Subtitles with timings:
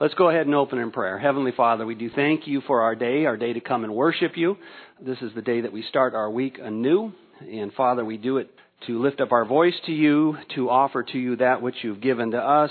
[0.00, 1.18] Let's go ahead and open in prayer.
[1.18, 4.36] Heavenly Father, we do thank you for our day, our day to come and worship
[4.36, 4.56] you.
[5.04, 7.10] This is the day that we start our week anew.
[7.40, 8.48] And Father, we do it
[8.86, 12.30] to lift up our voice to you, to offer to you that which you've given
[12.30, 12.70] to us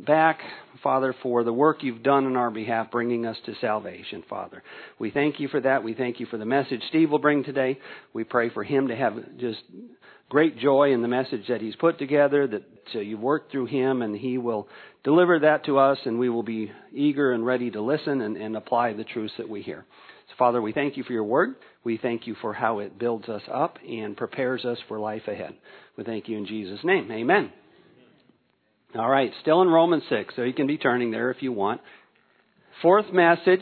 [0.00, 0.40] back,
[0.82, 4.64] Father, for the work you've done on our behalf, bringing us to salvation, Father.
[4.98, 5.84] We thank you for that.
[5.84, 7.78] We thank you for the message Steve will bring today.
[8.12, 9.60] We pray for him to have just
[10.32, 12.62] great joy in the message that he's put together, that
[12.94, 14.66] uh, you've worked through him, and he will
[15.04, 18.56] deliver that to us, and we will be eager and ready to listen and, and
[18.56, 19.84] apply the truths that we hear.
[20.28, 21.56] So, Father, we thank you for your word.
[21.84, 25.52] We thank you for how it builds us up and prepares us for life ahead.
[25.98, 27.12] We thank you in Jesus' name.
[27.12, 27.52] Amen.
[28.94, 31.82] All right, still in Romans 6, so you can be turning there if you want.
[32.80, 33.60] Fourth message.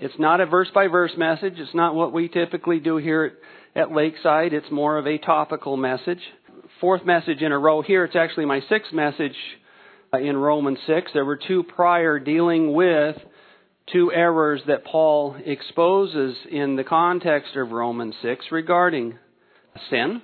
[0.00, 1.54] It's not a verse by verse message.
[1.58, 3.32] It's not what we typically do here at
[3.74, 4.52] Lakeside.
[4.52, 6.20] It's more of a topical message.
[6.80, 8.04] Fourth message in a row here.
[8.04, 9.36] It's actually my sixth message
[10.12, 11.12] uh, in Romans 6.
[11.14, 13.16] There were two prior dealing with
[13.90, 19.18] two errors that Paul exposes in the context of Romans 6 regarding
[19.90, 20.22] sin.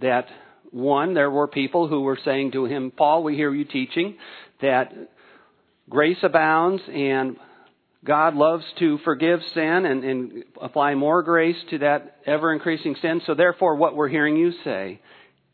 [0.00, 0.26] That
[0.70, 4.16] one, there were people who were saying to him, Paul, we hear you teaching
[4.60, 4.92] that
[5.88, 7.36] grace abounds and
[8.04, 13.20] God loves to forgive sin and, and apply more grace to that ever increasing sin.
[13.26, 15.00] So therefore, what we're hearing you say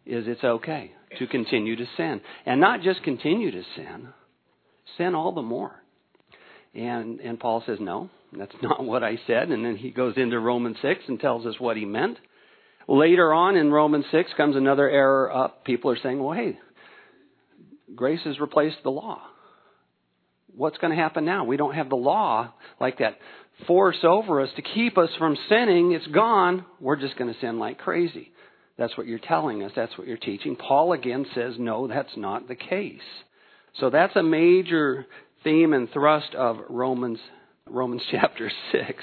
[0.05, 2.21] is it's okay to continue to sin.
[2.45, 4.09] And not just continue to sin,
[4.99, 5.83] sin all the more.
[6.75, 9.51] And, and Paul says, no, that's not what I said.
[9.51, 12.19] And then he goes into Romans 6 and tells us what he meant.
[12.87, 15.65] Later on in Romans 6 comes another error up.
[15.65, 16.59] People are saying, well, hey,
[17.95, 19.23] grace has replaced the law
[20.57, 21.45] what's going to happen now?
[21.45, 23.19] We don't have the law like that
[23.67, 25.93] force over us to keep us from sinning.
[25.93, 26.65] It's gone.
[26.81, 28.33] We're just going to sin like crazy.
[28.77, 29.73] That's what you're telling us.
[29.77, 30.57] That's what you're teaching.
[30.57, 33.01] Paul again says, no, that's not the case.
[33.79, 35.07] So that's a major
[35.45, 37.19] theme and thrust of Romans,
[37.67, 39.03] Romans chapter 6.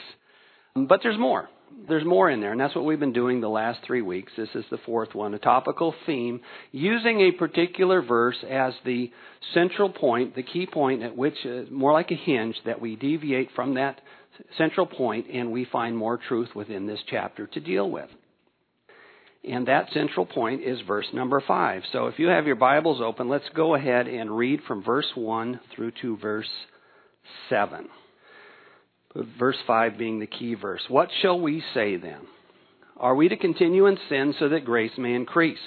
[0.75, 1.49] But there's more
[1.87, 4.31] there's more in there, and that's what we've been doing the last three weeks.
[4.37, 9.11] This is the fourth one, a topical theme, using a particular verse as the
[9.53, 13.49] central point, the key point at which, uh, more like a hinge, that we deviate
[13.55, 13.99] from that
[14.57, 18.09] central point and we find more truth within this chapter to deal with.
[19.43, 21.83] And that central point is verse number 5.
[21.91, 25.59] So if you have your Bibles open, let's go ahead and read from verse 1
[25.75, 26.49] through to verse
[27.49, 27.87] 7
[29.15, 30.81] verse 5 being the key verse.
[30.87, 32.21] What shall we say then?
[32.97, 35.57] Are we to continue in sin so that grace may increase?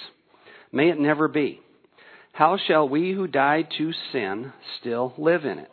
[0.71, 1.61] May it never be.
[2.31, 5.71] How shall we who died to sin still live in it?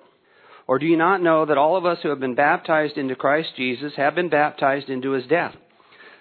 [0.66, 3.50] Or do you not know that all of us who have been baptized into Christ
[3.56, 5.54] Jesus have been baptized into his death?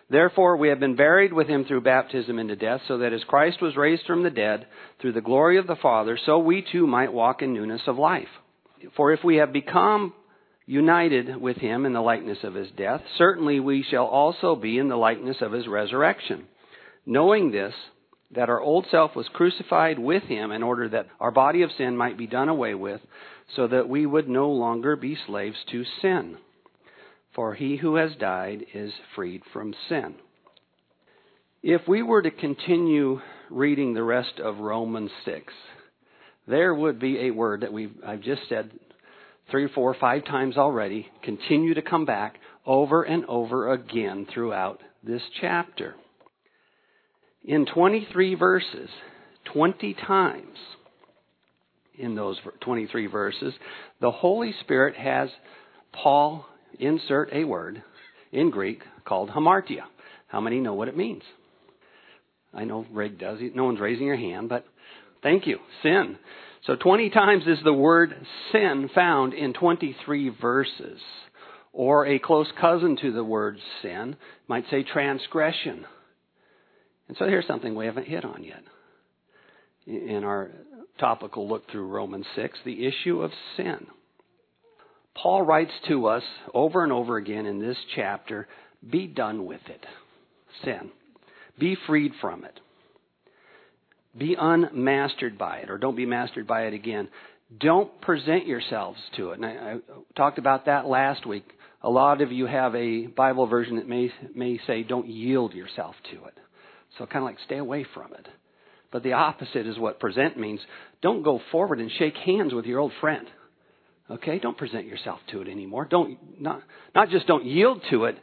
[0.09, 3.61] Therefore, we have been buried with him through baptism into death, so that as Christ
[3.61, 4.67] was raised from the dead
[4.99, 8.27] through the glory of the Father, so we too might walk in newness of life.
[8.97, 10.13] For if we have become
[10.71, 14.87] united with him in the likeness of his death, certainly we shall also be in
[14.87, 16.45] the likeness of his resurrection.
[17.05, 17.73] Knowing this,
[18.33, 21.97] that our old self was crucified with him in order that our body of sin
[21.97, 23.01] might be done away with,
[23.53, 26.37] so that we would no longer be slaves to sin.
[27.35, 30.15] For he who has died is freed from sin.
[31.61, 35.53] If we were to continue reading the rest of Romans 6,
[36.47, 38.71] there would be a word that we've, I've just said
[39.49, 42.35] three, four, five times already, continue to come back
[42.65, 45.95] over and over again throughout this chapter.
[47.43, 48.89] In 23 verses,
[49.53, 50.57] 20 times
[51.97, 53.53] in those 23 verses,
[53.99, 55.29] the Holy Spirit has
[55.91, 56.45] Paul
[56.79, 57.83] insert a word
[58.31, 59.83] in Greek called hamartia.
[60.27, 61.23] How many know what it means?
[62.53, 63.39] I know Rig does.
[63.55, 64.65] No one's raising your hand, but
[65.23, 65.57] thank you.
[65.83, 66.17] Sin.
[66.67, 68.13] So 20 times is the word
[68.51, 70.99] sin found in 23 verses.
[71.73, 74.17] Or a close cousin to the word sin
[74.47, 75.85] might say transgression.
[77.07, 78.63] And so here's something we haven't hit on yet.
[79.87, 80.51] In our
[80.99, 83.87] topical look through Romans 6, the issue of sin.
[85.15, 88.47] Paul writes to us over and over again in this chapter
[88.87, 89.85] be done with it.
[90.63, 90.91] Sin.
[91.57, 92.59] Be freed from it.
[94.17, 97.07] Be unmastered by it, or don't be mastered by it again.
[97.59, 99.39] Don't present yourselves to it.
[99.39, 99.75] And I, I
[100.15, 101.45] talked about that last week.
[101.81, 105.95] A lot of you have a Bible version that may may say, "Don't yield yourself
[106.11, 106.37] to it."
[106.97, 108.27] So kind of like stay away from it.
[108.91, 110.59] But the opposite is what present means.
[111.01, 113.25] Don't go forward and shake hands with your old friend.
[114.09, 114.39] Okay?
[114.39, 115.87] Don't present yourself to it anymore.
[115.89, 116.61] Don't not
[116.93, 118.17] not just don't yield to it.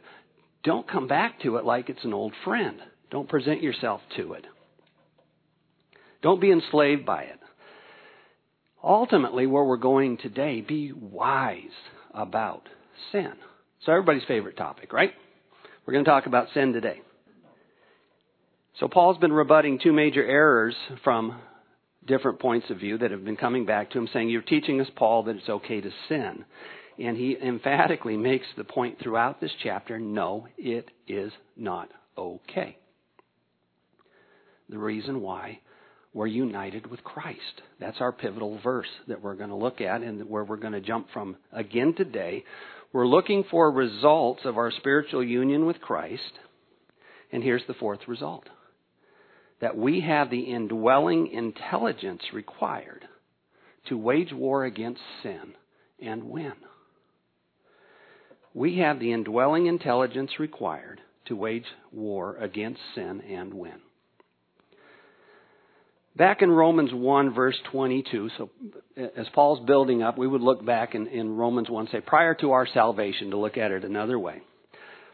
[0.63, 2.79] Don't come back to it like it's an old friend.
[3.09, 4.45] Don't present yourself to it.
[6.21, 7.39] Don't be enslaved by it.
[8.83, 11.63] ultimately, where we're going today, be wise
[12.13, 12.67] about
[13.11, 13.33] sin.
[13.85, 15.11] So, everybody's favorite topic, right?
[15.85, 17.01] We're going to talk about sin today.
[18.79, 21.39] So, Paul's been rebutting two major errors from
[22.05, 24.87] different points of view that have been coming back to him, saying, You're teaching us,
[24.95, 26.45] Paul, that it's okay to sin.
[26.97, 32.77] And he emphatically makes the point throughout this chapter no, it is not okay.
[34.67, 35.59] The reason why
[36.13, 37.61] we're united with Christ.
[37.79, 40.81] That's our pivotal verse that we're going to look at and where we're going to
[40.81, 42.43] jump from again today.
[42.91, 46.31] We're looking for results of our spiritual union with Christ.
[47.31, 48.45] And here's the fourth result
[49.61, 53.05] that we have the indwelling intelligence required
[53.87, 55.53] to wage war against sin
[56.01, 56.53] and win.
[58.53, 63.79] We have the indwelling intelligence required to wage war against sin and win.
[66.15, 68.49] Back in Romans 1, verse 22, so
[69.15, 72.51] as Paul's building up, we would look back in, in Romans 1, say, prior to
[72.51, 74.41] our salvation, to look at it another way.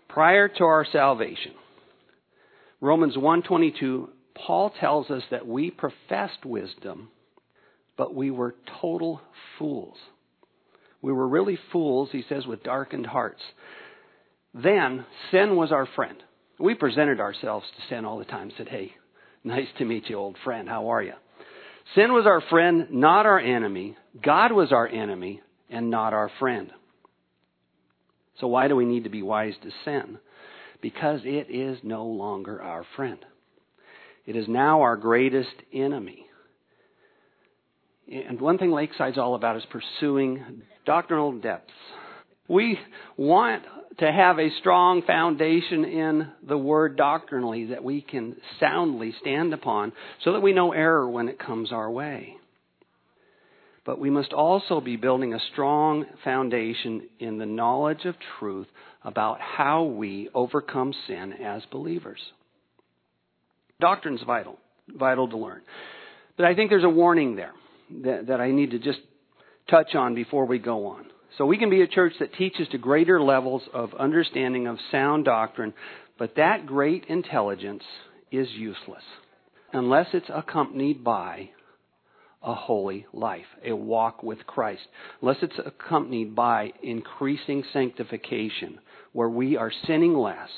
[0.09, 1.53] Prior to our salvation,
[2.81, 7.09] Romans 1:22, Paul tells us that we professed wisdom,
[7.98, 9.21] but we were total
[9.57, 9.98] fools.
[11.01, 13.41] We were really fools, he says, with darkened hearts.
[14.53, 16.18] Then sin was our friend.
[16.59, 18.94] We presented ourselves to sin all the time, said, Hey,
[19.45, 20.68] Nice to meet you, old friend.
[20.68, 21.13] How are you?
[21.94, 23.95] Sin was our friend, not our enemy.
[24.24, 25.39] God was our enemy
[25.69, 26.71] and not our friend.
[28.42, 30.18] So why do we need to be wise to sin?
[30.81, 33.19] Because it is no longer our friend.
[34.25, 36.25] It is now our greatest enemy.
[38.12, 41.71] And one thing Lakeside's all about is pursuing doctrinal depths.
[42.47, 42.77] We
[43.18, 43.63] want
[44.00, 49.94] to have a strong foundation in the Word doctrinally that we can soundly stand upon
[50.24, 52.36] so that we know error when it comes our way.
[53.86, 58.68] But we must also be building a strong foundation in the knowledge of truth
[59.03, 62.19] about how we overcome sin as believers.
[63.80, 64.57] Doctrine's vital,
[64.88, 65.62] vital to learn.
[66.36, 67.53] But I think there's a warning there
[68.03, 69.00] that, that I need to just
[69.69, 71.06] touch on before we go on.
[71.37, 75.25] So we can be a church that teaches to greater levels of understanding of sound
[75.25, 75.73] doctrine,
[76.17, 77.83] but that great intelligence
[78.31, 79.03] is useless
[79.73, 81.49] unless it's accompanied by
[82.41, 84.83] a holy life, a walk with Christ,
[85.21, 88.79] unless it's accompanied by increasing sanctification,
[89.11, 90.49] where we are sinning less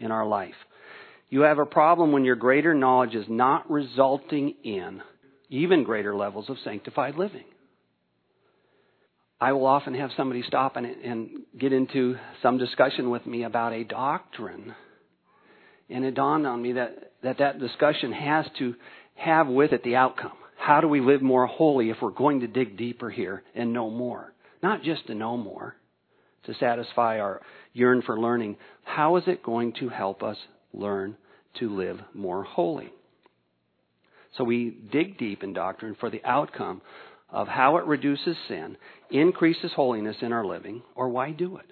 [0.00, 0.54] in our life.
[1.30, 5.02] You have a problem when your greater knowledge is not resulting in
[5.50, 7.44] even greater levels of sanctified living.
[9.40, 13.72] I will often have somebody stop and, and get into some discussion with me about
[13.72, 14.74] a doctrine.
[15.88, 18.74] And it dawned on me that, that that discussion has to
[19.14, 20.32] have with it the outcome.
[20.56, 23.90] How do we live more holy if we're going to dig deeper here and know
[23.90, 24.32] more?
[24.60, 25.76] Not just to know more,
[26.44, 27.40] to satisfy our
[27.72, 28.56] yearn for learning.
[28.82, 30.36] How is it going to help us
[30.72, 31.16] learn
[31.60, 32.92] to live more holy?
[34.36, 36.82] So we dig deep in doctrine for the outcome
[37.30, 38.76] of how it reduces sin,
[39.10, 41.66] increases holiness in our living, or why do it?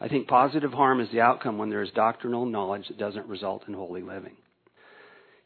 [0.00, 3.62] I think positive harm is the outcome when there is doctrinal knowledge that doesn't result
[3.68, 4.36] in holy living.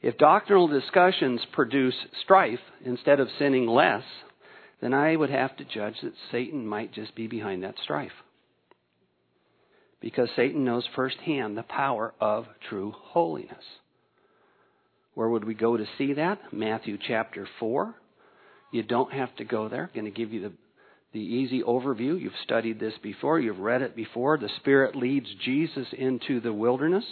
[0.00, 4.05] If doctrinal discussions produce strife instead of sinning less,
[4.81, 8.12] then I would have to judge that Satan might just be behind that strife.
[10.00, 13.64] Because Satan knows firsthand the power of true holiness.
[15.14, 16.52] Where would we go to see that?
[16.52, 17.92] Matthew chapter 4,
[18.70, 19.84] you don't have to go there.
[19.84, 20.52] I'm going to give you the,
[21.12, 22.20] the easy overview.
[22.20, 24.38] You've studied this before, you've read it before.
[24.38, 27.04] The Spirit leads Jesus into the wilderness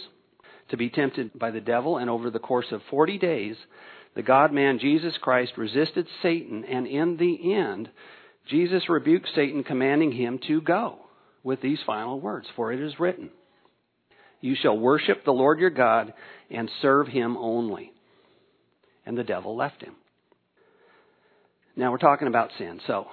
[0.69, 3.55] to be tempted by the devil, and over the course of 40 days,
[4.15, 7.89] the God man Jesus Christ resisted Satan, and in the end,
[8.49, 10.99] Jesus rebuked Satan, commanding him to go
[11.43, 13.29] with these final words For it is written,
[14.41, 16.13] You shall worship the Lord your God
[16.49, 17.91] and serve him only.
[19.05, 19.95] And the devil left him.
[21.77, 22.81] Now we're talking about sin.
[22.87, 23.05] So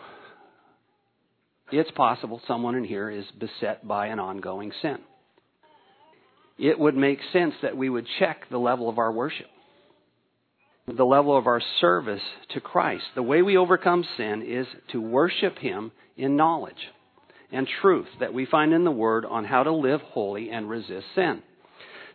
[1.70, 4.98] it's possible someone in here is beset by an ongoing sin.
[6.58, 9.48] It would make sense that we would check the level of our worship,
[10.86, 12.22] the level of our service
[12.54, 13.04] to Christ.
[13.14, 16.72] The way we overcome sin is to worship Him in knowledge
[17.52, 21.06] and truth that we find in the Word on how to live holy and resist
[21.14, 21.42] sin.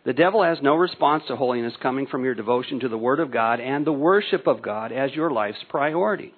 [0.04, 3.30] The devil has no response to holiness coming from your devotion to the Word of
[3.30, 6.32] God and the worship of God as your life's priority.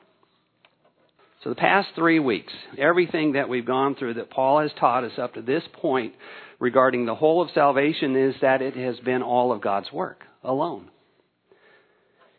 [1.42, 5.18] So, the past three weeks, everything that we've gone through that Paul has taught us
[5.18, 6.14] up to this point
[6.60, 10.88] regarding the whole of salvation is that it has been all of God's work alone.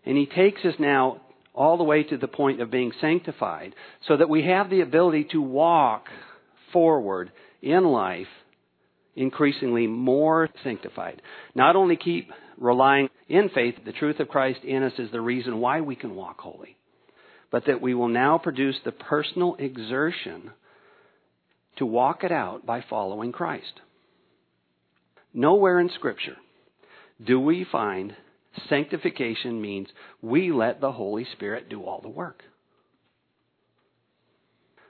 [0.06, 1.22] And he takes us now
[1.54, 3.76] all the way to the point of being sanctified,
[4.08, 6.06] so that we have the ability to walk
[6.72, 7.32] forward
[7.62, 8.28] in life
[9.16, 11.22] increasingly more sanctified.
[11.54, 15.60] Not only keep relying in faith, the truth of Christ in us is the reason
[15.60, 16.76] why we can walk holy,
[17.54, 20.50] but that we will now produce the personal exertion
[21.78, 23.80] to walk it out by following Christ.
[25.36, 26.36] Nowhere in Scripture
[27.24, 28.16] do we find
[28.70, 29.88] sanctification means
[30.20, 32.42] we let the Holy Spirit do all the work.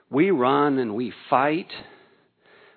[0.08, 1.68] We run and we fight.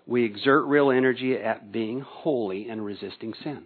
[0.06, 3.64] We exert real energy at being holy and resisting sin.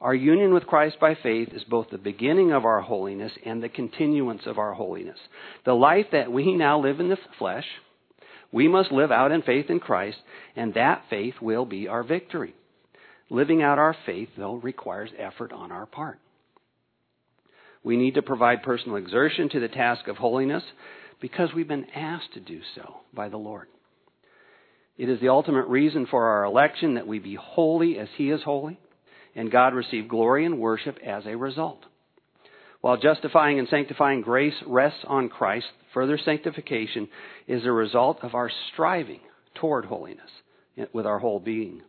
[0.00, 3.68] Our union with Christ by faith is both the beginning of our holiness and the
[3.68, 5.18] continuance of our holiness.
[5.66, 7.66] The life that we now live in the flesh,
[8.50, 10.16] we must live out in faith in Christ,
[10.56, 12.54] and that faith will be our victory.
[13.28, 16.18] Living out our faith, though, requires effort on our part.
[17.84, 20.64] We need to provide personal exertion to the task of holiness
[21.20, 23.68] because we've been asked to do so by the Lord.
[24.96, 28.42] It is the ultimate reason for our election that we be holy as He is
[28.42, 28.78] holy,
[29.34, 31.84] and God receive glory and worship as a result.
[32.80, 37.08] While justifying and sanctifying grace rests on Christ, further sanctification
[37.46, 39.20] is a result of our striving
[39.54, 40.30] toward holiness
[40.92, 41.82] with our whole being.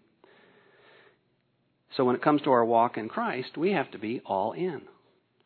[1.96, 4.82] So when it comes to our walk in Christ, we have to be all in.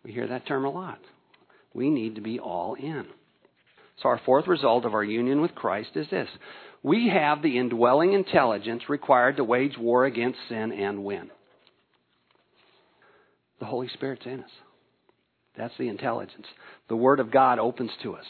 [0.04, 1.00] We hear that term a lot.
[1.74, 3.06] We need to be all in.
[4.02, 6.30] So our fourth result of our union with Christ is this.
[6.84, 11.30] We have the indwelling intelligence required to wage war against sin and win.
[13.60, 14.50] The Holy Spirit's in us.
[15.58, 16.46] That's the intelligence.
[16.90, 18.26] The Word of God opens to us.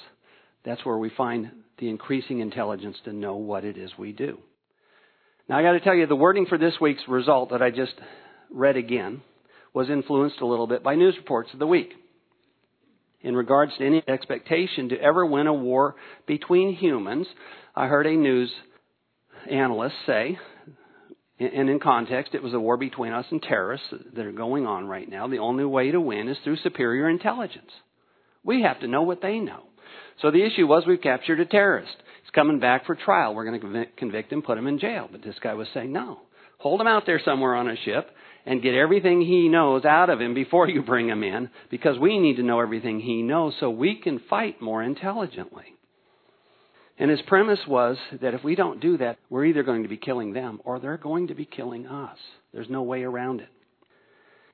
[0.64, 4.38] That's where we find the increasing intelligence to know what it is we do.
[5.48, 7.94] Now, I got to tell you, the wording for this week's result that I just
[8.52, 9.22] read again
[9.74, 11.94] was influenced a little bit by news reports of the week.
[13.22, 15.96] In regards to any expectation to ever win a war
[16.28, 17.28] between humans,
[17.76, 18.52] I heard a news
[19.50, 20.40] analyst say,
[21.40, 24.88] and in context, it was a war between us and terrorists that are going on
[24.88, 25.28] right now.
[25.28, 27.72] The only way to win is through superior intelligence.
[28.44, 29.64] We have to know what they know.
[30.22, 33.36] So the issue was we've captured a terrorist He's coming back for trial.
[33.36, 35.08] We're going to convict him, put him in jail.
[35.12, 36.22] But this guy was saying, no,
[36.58, 38.10] hold him out there somewhere on a ship
[38.48, 42.18] and get everything he knows out of him before you bring him in because we
[42.18, 45.75] need to know everything he knows so we can fight more intelligently.
[46.98, 49.98] And his premise was that if we don't do that, we're either going to be
[49.98, 52.18] killing them or they're going to be killing us.
[52.54, 53.50] There's no way around it.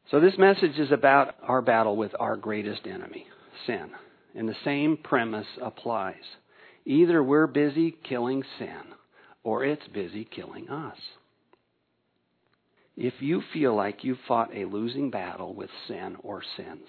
[0.10, 3.28] So this message is about our battle with our greatest enemy,
[3.68, 3.92] sin.
[4.36, 6.16] And the same premise applies.
[6.86, 8.82] Either we're busy killing sin
[9.44, 10.98] or it's busy killing us.
[12.98, 16.88] If you feel like you've fought a losing battle with sin or sins,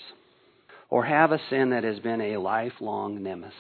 [0.91, 3.55] or have a sin that has been a lifelong nemesis,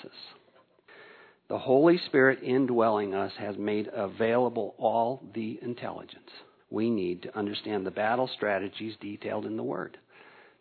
[1.52, 6.30] the Holy Spirit indwelling us has made available all the intelligence
[6.70, 9.98] we need to understand the battle strategies detailed in the Word.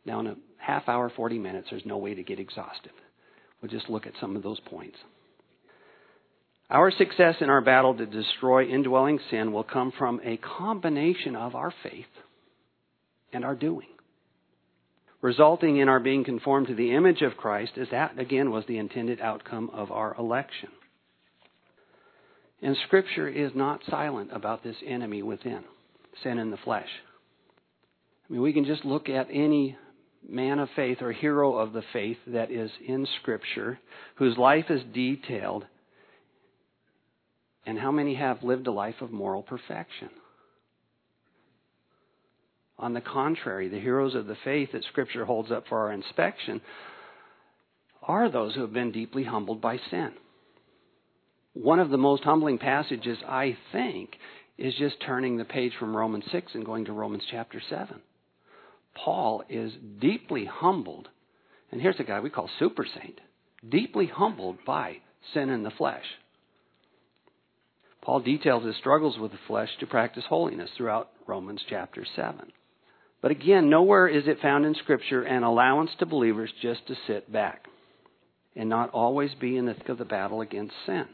[0.06, 2.92] Now, in a half hour, 40 minutes, there's no way to get exhaustive.
[3.62, 4.98] We'll just look at some of those points.
[6.70, 11.56] Our success in our battle to destroy indwelling sin will come from a combination of
[11.56, 12.04] our faith
[13.32, 13.88] and our doing,
[15.22, 18.78] resulting in our being conformed to the image of Christ, as that, again, was the
[18.78, 20.68] intended outcome of our election.
[22.62, 25.64] And Scripture is not silent about this enemy within,
[26.24, 26.90] sin in the flesh.
[28.30, 29.78] I mean, we can just look at any
[30.28, 33.80] man of faith or hero of the faith that is in Scripture,
[34.16, 35.66] whose life is detailed
[37.66, 40.10] and how many have lived a life of moral perfection?
[42.80, 46.62] On the contrary, the heroes of the faith that Scripture holds up for our inspection
[48.02, 50.12] are those who have been deeply humbled by sin.
[51.54, 54.12] One of the most humbling passages, I think,
[54.58, 58.00] is just turning the page from Romans 6 and going to Romans chapter 7.
[58.96, 61.10] Paul is deeply humbled,
[61.72, 63.20] and here's a guy we call super saint,
[63.68, 64.98] deeply humbled by
[65.34, 66.06] sin in the flesh.
[68.02, 72.52] Paul details his struggles with the flesh to practice holiness throughout Romans chapter 7.
[73.22, 77.32] But again, nowhere is it found in Scripture an allowance to believers just to sit
[77.32, 77.66] back
[78.56, 81.06] and not always be in the thick of the battle against sin.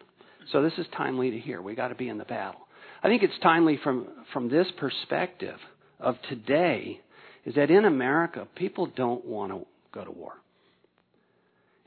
[0.51, 1.61] So this is timely to hear.
[1.61, 2.61] We got to be in the battle.
[3.03, 5.57] I think it's timely from, from this perspective
[5.99, 7.01] of today
[7.45, 10.33] is that in America, people don't want to go to war.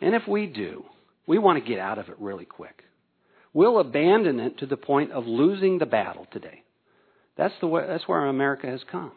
[0.01, 0.85] And if we do,
[1.27, 2.85] we want to get out of it really quick.
[3.53, 6.63] We'll abandon it to the point of losing the battle today.
[7.37, 9.13] That's, the way, that's where America has come.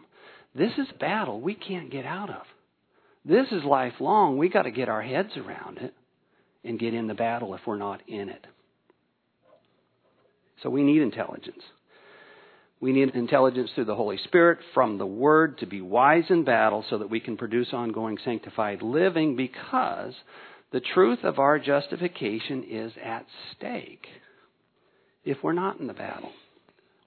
[0.55, 2.43] This is a battle we can't get out of.
[3.25, 4.38] This is lifelong.
[4.38, 5.93] We got to get our heads around it
[6.63, 8.45] and get in the battle if we're not in it.
[10.62, 11.62] So we need intelligence.
[12.79, 16.83] We need intelligence through the Holy Spirit from the Word to be wise in battle
[16.89, 20.13] so that we can produce ongoing sanctified living because
[20.72, 24.05] the truth of our justification is at stake
[25.24, 26.31] if we're not in the battle.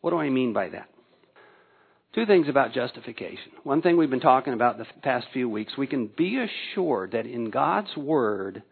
[0.00, 0.88] What do I mean by that?
[2.15, 3.53] Two things about justification.
[3.62, 7.26] One thing we've been talking about the past few weeks, we can be assured that
[7.26, 8.62] in God's Word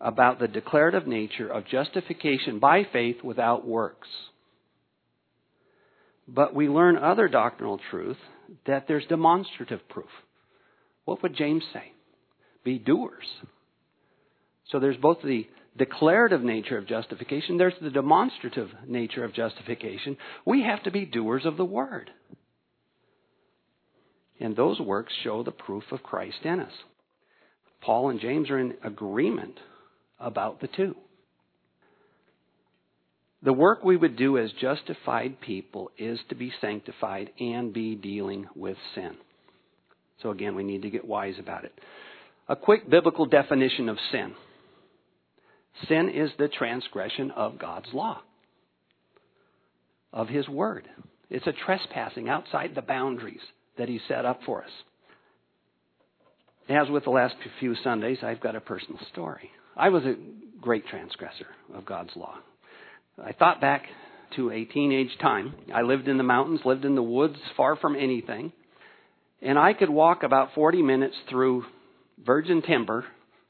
[0.00, 4.08] about the declarative nature of justification by faith without works.
[6.26, 8.16] But we learn other doctrinal truth
[8.66, 10.08] that there's demonstrative proof.
[11.04, 11.92] What would James say?
[12.64, 13.26] Be doers.
[14.70, 20.16] So there's both the declarative nature of justification, there's the demonstrative nature of justification.
[20.44, 22.10] We have to be doers of the word.
[24.40, 26.72] And those works show the proof of Christ in us.
[27.82, 29.56] Paul and James are in agreement
[30.20, 30.94] about the two.
[33.42, 38.46] The work we would do as justified people is to be sanctified and be dealing
[38.54, 39.12] with sin.
[40.22, 41.72] So again, we need to get wise about it.
[42.48, 44.34] A quick biblical definition of sin.
[45.88, 48.20] Sin is the transgression of God's law,
[50.12, 50.84] of His Word.
[51.30, 53.40] It's a trespassing outside the boundaries
[53.78, 54.70] that He set up for us.
[56.68, 59.50] As with the last few Sundays, I've got a personal story.
[59.76, 60.16] I was a
[60.60, 62.36] great transgressor of God's law.
[63.22, 63.84] I thought back
[64.36, 65.54] to a teenage time.
[65.74, 68.52] I lived in the mountains, lived in the woods, far from anything.
[69.42, 71.64] And I could walk about 40 minutes through
[72.24, 73.00] virgin timber,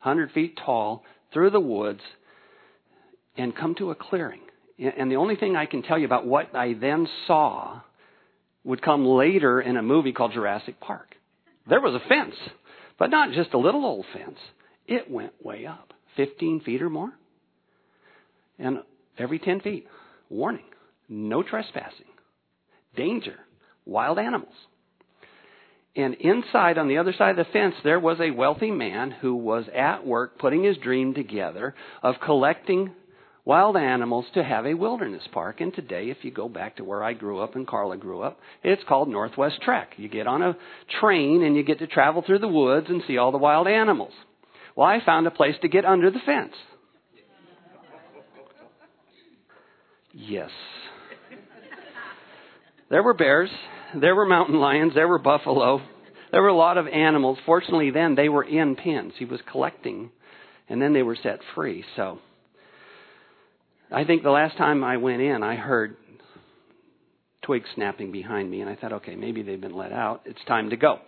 [0.03, 2.00] 100 feet tall, through the woods,
[3.37, 4.41] and come to a clearing.
[4.79, 7.81] And the only thing I can tell you about what I then saw
[8.65, 11.15] would come later in a movie called Jurassic Park.
[11.69, 12.35] There was a fence,
[12.99, 14.39] but not just a little old fence.
[14.87, 17.12] It went way up, 15 feet or more.
[18.59, 18.79] And
[19.19, 19.87] every 10 feet,
[20.29, 20.64] warning,
[21.09, 22.07] no trespassing,
[22.96, 23.37] danger,
[23.85, 24.55] wild animals.
[25.96, 29.35] And inside, on the other side of the fence, there was a wealthy man who
[29.35, 32.92] was at work putting his dream together of collecting
[33.44, 35.61] wild animals to have a wilderness park.
[35.61, 38.38] And today, if you go back to where I grew up and Carla grew up,
[38.62, 39.94] it's called Northwest Trek.
[39.96, 40.57] You get on a
[41.01, 44.12] train and you get to travel through the woods and see all the wild animals.
[44.76, 46.54] Well, I found a place to get under the fence.
[50.12, 50.50] Yes.
[52.88, 53.50] There were bears,
[53.94, 55.80] there were mountain lions, there were buffalo,
[56.33, 57.38] there were a lot of animals.
[57.46, 59.12] Fortunately, then they were in pens.
[59.16, 60.11] He was collecting,
[60.68, 61.85] and then they were set free.
[61.94, 62.18] So
[63.92, 65.96] I think the last time I went in, I heard
[67.42, 70.22] twigs snapping behind me, and I thought, okay, maybe they've been let out.
[70.24, 70.98] It's time to go.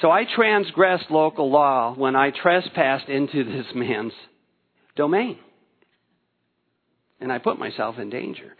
[0.00, 4.12] So I transgressed local law when I trespassed into this man's
[4.96, 5.38] domain.
[7.20, 8.54] And I put myself in danger.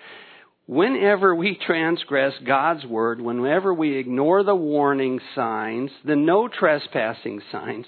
[0.66, 7.85] Whenever we transgress God's word, whenever we ignore the warning signs, the no trespassing signs,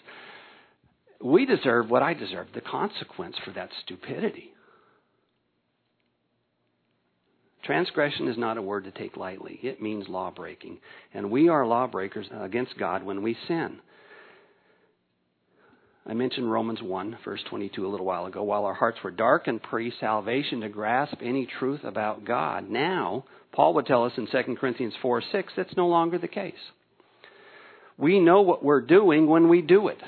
[1.25, 4.53] we deserve what I deserve the consequence for that stupidity.
[7.67, 9.59] Transgression is not a word to take lightly.
[9.63, 10.79] It means law breaking.
[11.13, 13.81] And we are lawbreakers against God when we sin.
[16.09, 18.45] I mentioned Romans 1, verse 22 a little while ago.
[18.45, 23.75] While our hearts were darkened pre salvation to grasp any truth about God, now, Paul
[23.75, 26.55] would tell us in 2 Corinthians 4 6, that's no longer the case.
[27.99, 29.99] We know what we're doing when we do it.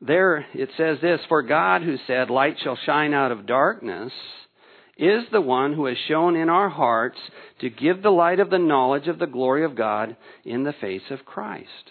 [0.00, 4.12] There it says this For God, who said, Light shall shine out of darkness,
[5.00, 7.18] is the one who has shown in our hearts
[7.60, 11.10] to give the light of the knowledge of the glory of God in the face
[11.10, 11.90] of Christ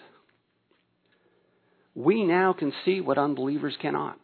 [1.94, 4.18] we now can see what unbelievers cannot.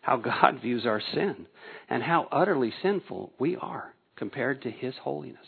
[0.00, 1.46] How God views our sin
[1.88, 5.46] and how utterly sinful we are compared to His holiness.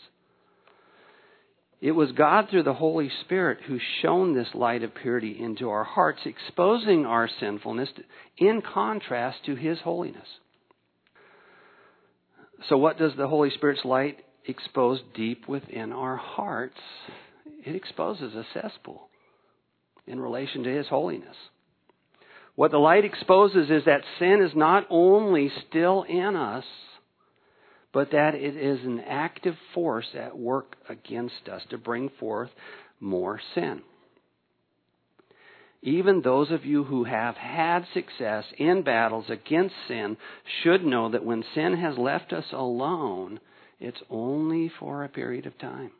[1.81, 5.83] It was God through the Holy Spirit who shone this light of purity into our
[5.83, 7.89] hearts, exposing our sinfulness
[8.37, 10.27] in contrast to His holiness.
[12.69, 16.79] So, what does the Holy Spirit's light expose deep within our hearts?
[17.65, 19.09] It exposes a cesspool
[20.07, 21.35] in relation to His holiness.
[22.55, 26.65] What the light exposes is that sin is not only still in us,
[27.91, 32.49] but that it is an active force at work against us to bring forth
[32.99, 33.81] more sin.
[35.83, 40.15] Even those of you who have had success in battles against sin
[40.63, 43.41] should know that when sin has left us alone,
[43.81, 45.91] it's only for a period of time.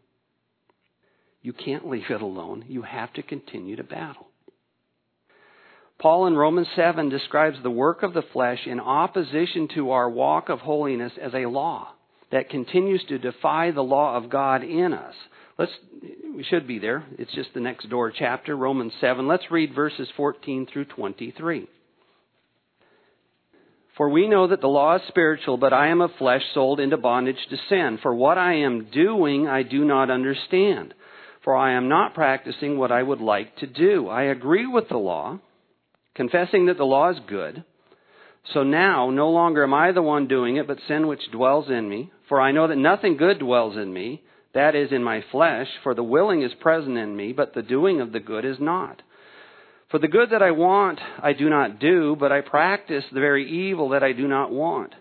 [1.42, 2.64] You can't leave it alone.
[2.70, 4.28] You have to continue to battle.
[6.00, 10.48] Paul in Romans 7 describes the work of the flesh in opposition to our walk
[10.48, 11.90] of holiness as a law
[12.32, 15.16] that continues to defy the law of God in us.
[15.58, 15.72] Let's
[16.36, 17.06] we should be there.
[17.18, 19.28] It's just the next door chapter, Romans 7.
[19.28, 21.68] Let's read verses 14 through 23.
[23.96, 26.98] For we know that the law is spiritual, but I am of flesh sold into
[26.98, 28.00] bondage to sin.
[28.02, 30.96] For what I am doing I do not understand.
[31.44, 34.08] For I am not practicing what I would like to do.
[34.08, 35.40] I agree with the law,
[36.16, 37.64] confessing that the law is good.
[38.54, 41.88] So now no longer am I the one doing it, but sin which dwells in
[41.88, 42.12] me.
[42.28, 45.68] For I know that nothing good dwells in me, that is, in my flesh.
[45.84, 49.02] For the willing is present in me, but the doing of the good is not.
[49.90, 53.70] For the good that I want, I do not do, but I practice the very
[53.70, 54.94] evil that I do not want.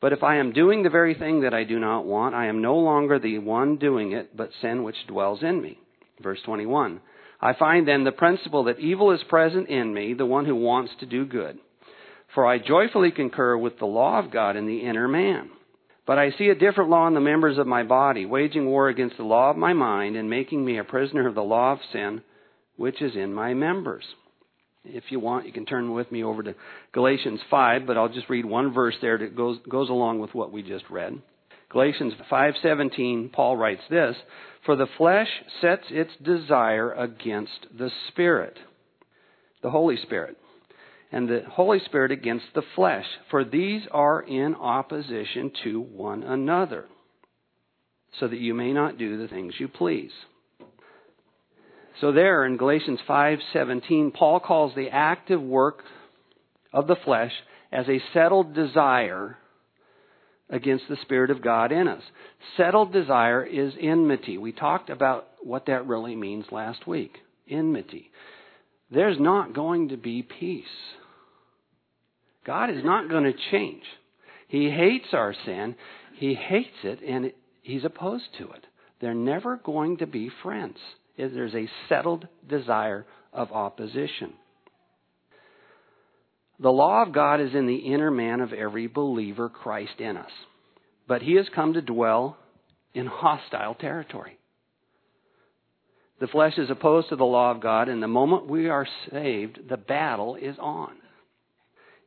[0.00, 2.60] But if I am doing the very thing that I do not want, I am
[2.60, 5.78] no longer the one doing it, but sin which dwells in me.
[6.20, 7.00] Verse 21.
[7.40, 10.92] I find then the principle that evil is present in me, the one who wants
[11.00, 11.58] to do good.
[12.34, 15.50] For I joyfully concur with the law of God in the inner man.
[16.06, 19.16] But I see a different law in the members of my body, waging war against
[19.16, 22.22] the law of my mind and making me a prisoner of the law of sin,
[22.76, 24.04] which is in my members.
[24.84, 26.56] If you want, you can turn with me over to
[26.92, 30.50] Galatians 5, but I'll just read one verse there that goes, goes along with what
[30.50, 31.20] we just read.
[31.70, 34.16] Galatians 5:17 Paul writes this,
[34.66, 35.28] "For the flesh
[35.60, 38.58] sets its desire against the spirit,
[39.62, 40.36] the Holy Spirit,
[41.12, 46.86] and the Holy Spirit against the flesh, for these are in opposition to one another,
[48.18, 50.12] so that you may not do the things you please."
[52.00, 55.84] So there in Galatians 5:17 Paul calls the active work
[56.72, 57.32] of the flesh
[57.70, 59.36] as a settled desire
[60.48, 62.02] against the spirit of God in us.
[62.56, 64.36] Settled desire is enmity.
[64.38, 67.20] We talked about what that really means last week.
[67.48, 68.10] Enmity.
[68.90, 70.94] There's not going to be peace.
[72.44, 73.82] God is not going to change.
[74.48, 75.76] He hates our sin.
[76.16, 78.66] He hates it and he's opposed to it.
[79.00, 80.76] They're never going to be friends
[81.16, 84.32] there's a settled desire of opposition.
[86.58, 90.30] The law of God is in the inner man of every believer, Christ in us.
[91.08, 92.36] But he has come to dwell
[92.94, 94.38] in hostile territory.
[96.20, 99.58] The flesh is opposed to the law of God, and the moment we are saved,
[99.68, 100.92] the battle is on.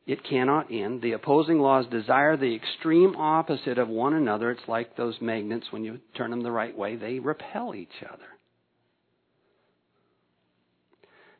[0.05, 1.01] It cannot end.
[1.01, 4.51] The opposing laws desire the extreme opposite of one another.
[4.51, 8.25] It's like those magnets, when you turn them the right way, they repel each other.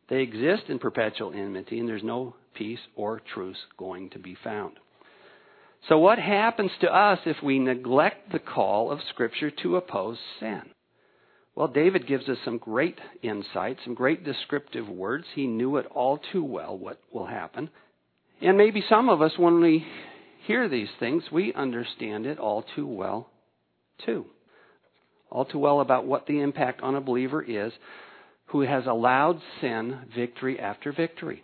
[0.10, 4.74] They exist in perpetual enmity, and there's no peace or truce going to be found.
[5.88, 10.62] So, what happens to us if we neglect the call of Scripture to oppose sin?
[11.56, 15.26] Well, David gives us some great insight, some great descriptive words.
[15.36, 17.70] He knew it all too well what will happen.
[18.42, 19.86] And maybe some of us, when we
[20.46, 23.30] hear these things, we understand it all too well,
[24.06, 24.26] too.
[25.30, 27.74] All too well about what the impact on a believer is
[28.48, 31.44] who has allowed sin victory after victory.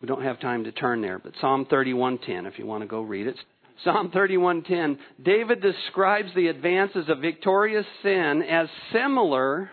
[0.00, 3.02] We don't have time to turn there, but Psalm 31:10 if you want to go
[3.02, 3.36] read it.
[3.84, 9.70] Psalm 31:10, David describes the advances of victorious sin as similar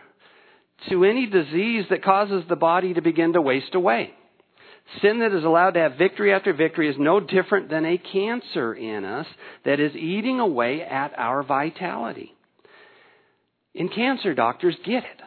[0.89, 4.13] to any disease that causes the body to begin to waste away.
[5.01, 8.73] Sin that is allowed to have victory after victory is no different than a cancer
[8.73, 9.25] in us
[9.65, 12.33] that is eating away at our vitality.
[13.73, 15.21] And cancer doctors get it.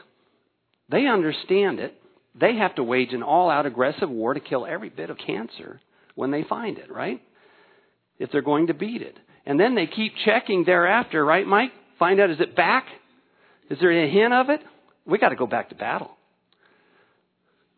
[0.90, 1.94] They understand it.
[2.38, 5.80] They have to wage an all out aggressive war to kill every bit of cancer
[6.14, 7.20] when they find it, right?
[8.18, 9.16] If they're going to beat it.
[9.44, 11.72] And then they keep checking thereafter, right, Mike?
[11.98, 12.86] Find out is it back?
[13.70, 14.60] Is there a hint of it?
[15.04, 16.17] We got to go back to battle.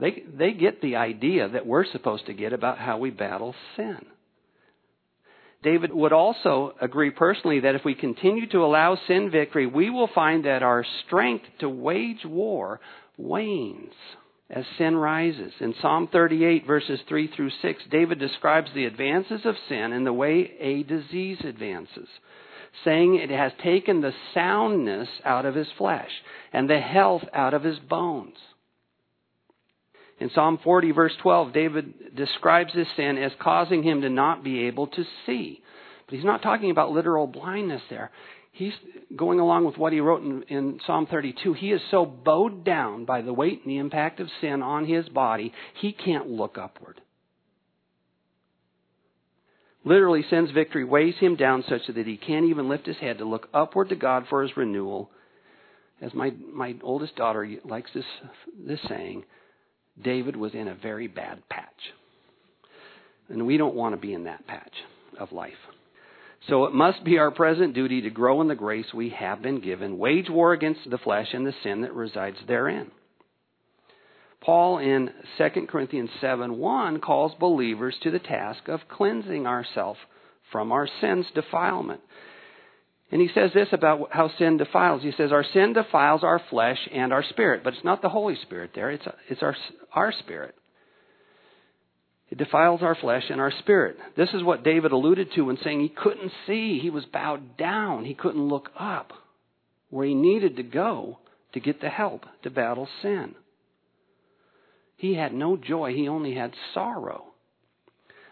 [0.00, 3.98] They, they get the idea that we're supposed to get about how we battle sin.
[5.62, 10.08] David would also agree personally that if we continue to allow sin victory, we will
[10.14, 12.80] find that our strength to wage war
[13.18, 13.92] wanes
[14.48, 15.52] as sin rises.
[15.60, 20.12] In Psalm 38, verses 3 through 6, David describes the advances of sin in the
[20.14, 22.08] way a disease advances,
[22.84, 26.10] saying it has taken the soundness out of his flesh
[26.54, 28.36] and the health out of his bones.
[30.20, 34.66] In Psalm 40, verse 12, David describes this sin as causing him to not be
[34.66, 35.62] able to see.
[36.06, 38.10] But he's not talking about literal blindness there
[38.52, 38.72] he's
[39.16, 41.54] going along with what he wrote in, in, Psalm 32.
[41.54, 45.08] He is so bowed down by the weight and the impact of sin on his
[45.08, 47.00] body, he can't look upward.
[49.82, 53.24] Literally, sin's victory weighs him down such that he can't even lift his head to
[53.24, 55.10] look upward to God for his renewal
[56.02, 58.04] As my, my oldest daughter likes this,
[58.66, 59.24] this saying,
[60.02, 61.68] David was in a very bad patch.
[63.28, 64.72] And we don't want to be in that patch
[65.18, 65.52] of life.
[66.48, 69.60] So it must be our present duty to grow in the grace we have been
[69.60, 72.90] given, wage war against the flesh and the sin that resides therein.
[74.40, 80.00] Paul in 2 Corinthians 7 1 calls believers to the task of cleansing ourselves
[80.50, 82.00] from our sin's defilement.
[83.12, 85.02] And he says this about how sin defiles.
[85.02, 87.64] He says, Our sin defiles our flesh and our spirit.
[87.64, 89.56] But it's not the Holy Spirit there, it's, it's our,
[89.92, 90.54] our spirit.
[92.30, 93.96] It defiles our flesh and our spirit.
[94.16, 96.78] This is what David alluded to when saying he couldn't see.
[96.80, 98.04] He was bowed down.
[98.04, 99.12] He couldn't look up
[99.90, 101.18] where he needed to go
[101.52, 103.34] to get the help to battle sin.
[104.96, 107.29] He had no joy, he only had sorrow.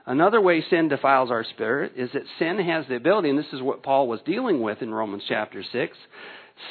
[0.09, 3.61] Another way sin defiles our spirit is that sin has the ability, and this is
[3.61, 5.99] what Paul was dealing with in Romans chapter 6.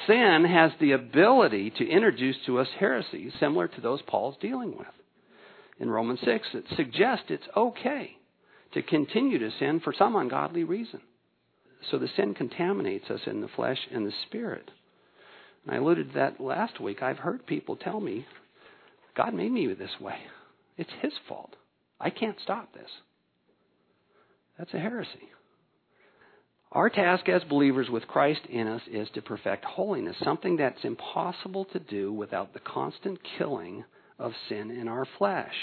[0.07, 4.87] Sin has the ability to introduce to us heresies similar to those Paul's dealing with.
[5.79, 8.17] In Romans 6, it suggests it's okay
[8.73, 11.01] to continue to sin for some ungodly reason.
[11.91, 14.71] So the sin contaminates us in the flesh and the spirit.
[15.63, 17.03] And I alluded to that last week.
[17.03, 18.25] I've heard people tell me,
[19.15, 20.17] God made me this way.
[20.75, 21.55] It's His fault.
[21.99, 22.89] I can't stop this.
[24.57, 25.29] That's a heresy.
[26.71, 31.65] Our task as believers with Christ in us is to perfect holiness, something that's impossible
[31.65, 33.85] to do without the constant killing
[34.19, 35.53] of sin in our flesh.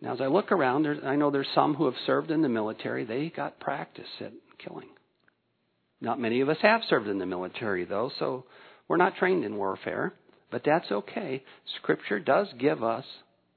[0.00, 3.04] Now, as I look around, I know there's some who have served in the military.
[3.04, 4.88] They got practice at killing.
[6.00, 8.44] Not many of us have served in the military, though, so
[8.88, 10.12] we're not trained in warfare.
[10.50, 11.42] But that's okay.
[11.78, 13.04] Scripture does give us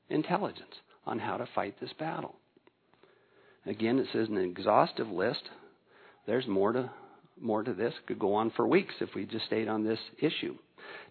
[0.10, 0.73] intelligence
[1.06, 2.36] on how to fight this battle.
[3.65, 5.41] Again, it says an exhaustive list.
[6.28, 6.91] There's more to
[7.39, 7.93] more to this.
[8.08, 10.56] Could go on for weeks if we just stayed on this issue.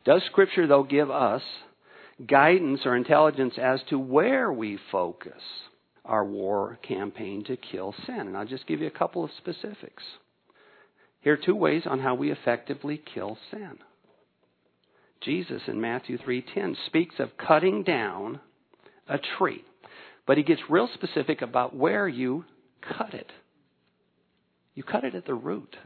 [0.05, 1.43] Does Scripture, though, give us
[2.27, 5.43] guidance or intelligence as to where we focus
[6.05, 8.21] our war campaign to kill sin?
[8.21, 10.03] And I'll just give you a couple of specifics.
[11.21, 13.79] Here are two ways on how we effectively kill sin.
[15.23, 18.41] Jesus in Matthew 3:10 speaks of cutting down
[19.09, 19.65] a tree.
[20.27, 22.45] But he gets real specific about where you
[22.81, 23.31] cut it.
[24.75, 25.77] You cut it at the root.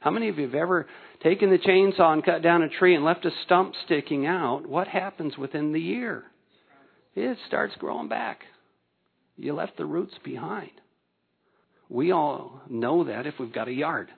[0.00, 0.86] How many of you have ever
[1.22, 4.66] taken the chainsaw and cut down a tree and left a stump sticking out?
[4.66, 6.24] What happens within the year?
[7.14, 8.40] It starts growing back.
[9.36, 10.70] You left the roots behind.
[11.88, 14.08] We all know that if we've got a yard.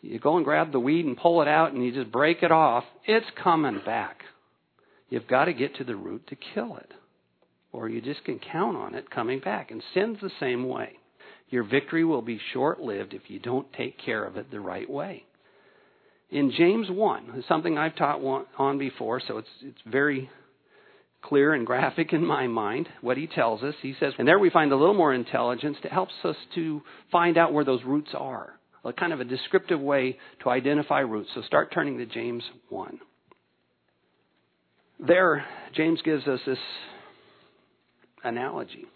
[0.00, 2.50] You go and grab the weed and pull it out and you just break it
[2.50, 4.24] off, it's coming back.
[5.08, 6.92] You've got to get to the root to kill it
[7.72, 9.70] or you just can count on it coming back.
[9.70, 10.92] And sin's the same way.
[11.48, 14.88] Your victory will be short lived if you don't take care of it the right
[14.88, 15.24] way.
[16.30, 18.22] In James 1, something I've taught
[18.58, 20.30] on before, so it's, it's very
[21.20, 23.74] clear and graphic in my mind what he tells us.
[23.82, 27.36] He says, and there we find a little more intelligence that helps us to find
[27.36, 28.54] out where those roots are.
[28.84, 31.28] A kind of a descriptive way to identify roots.
[31.34, 32.98] So start turning to James 1.
[35.06, 35.44] There,
[35.76, 36.58] James gives us this
[38.24, 38.86] analogy.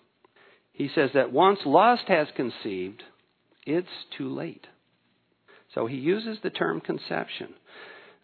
[0.73, 3.03] He says that once lust has conceived,
[3.65, 4.67] it's too late.
[5.75, 7.55] So he uses the term conception.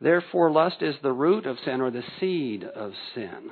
[0.00, 3.50] Therefore, lust is the root of sin or the seed of sin.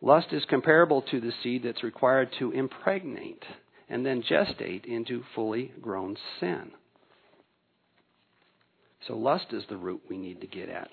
[0.00, 3.42] Lust is comparable to the seed that's required to impregnate
[3.88, 6.70] and then gestate into fully grown sin.
[9.06, 10.88] So, lust is the root we need to get at.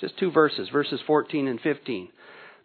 [0.00, 2.08] Just two verses, verses 14 and 15.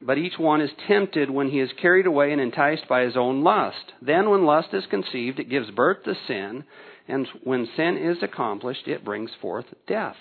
[0.02, 3.44] But each one is tempted when he is carried away and enticed by his own
[3.44, 3.94] lust.
[4.02, 6.64] Then, when lust is conceived, it gives birth to sin,
[7.08, 10.16] and when sin is accomplished, it brings forth death.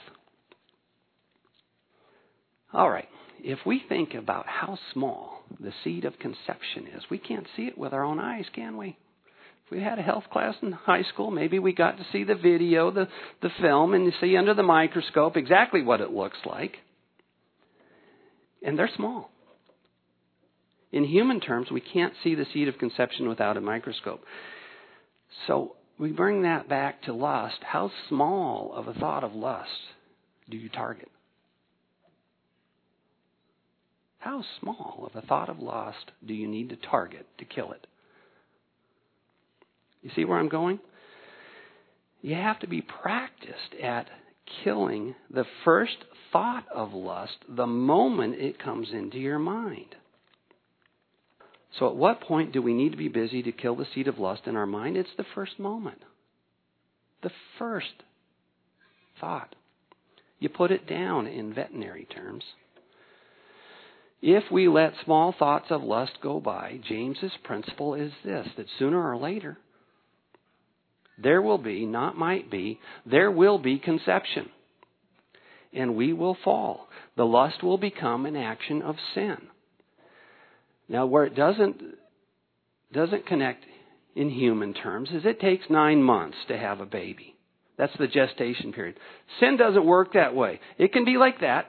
[2.72, 3.08] All right,
[3.40, 7.78] if we think about how small the seed of conception is, we can't see it
[7.78, 8.98] with our own eyes, can we?
[9.64, 12.34] If we had a health class in high school, maybe we got to see the
[12.34, 13.06] video, the,
[13.42, 16.76] the film, and you see under the microscope exactly what it looks like.
[18.62, 19.30] And they're small.
[20.92, 24.22] In human terms, we can't see the seed of conception without a microscope.
[25.46, 27.58] So we bring that back to lust.
[27.62, 29.70] How small of a thought of lust
[30.48, 31.10] do you target?
[34.18, 37.86] How small of a thought of lust do you need to target to kill it?
[40.02, 40.80] You see where I'm going?
[42.20, 44.08] You have to be practiced at
[44.64, 45.96] killing the first
[46.32, 49.94] thought of lust the moment it comes into your mind.
[51.78, 54.18] So, at what point do we need to be busy to kill the seed of
[54.18, 54.96] lust in our mind?
[54.96, 55.98] It's the first moment.
[57.22, 57.86] The first
[59.20, 59.54] thought.
[60.38, 62.44] You put it down in veterinary terms.
[64.20, 69.10] If we let small thoughts of lust go by, James's principle is this that sooner
[69.10, 69.58] or later,
[71.22, 74.48] there will be, not might be, there will be conception.
[75.72, 76.88] And we will fall.
[77.16, 79.36] The lust will become an action of sin.
[80.88, 81.82] Now, where it doesn't,
[82.92, 83.64] doesn't connect
[84.16, 87.36] in human terms is it takes nine months to have a baby.
[87.76, 88.96] That's the gestation period.
[89.38, 90.60] Sin doesn't work that way.
[90.78, 91.66] It can be like that.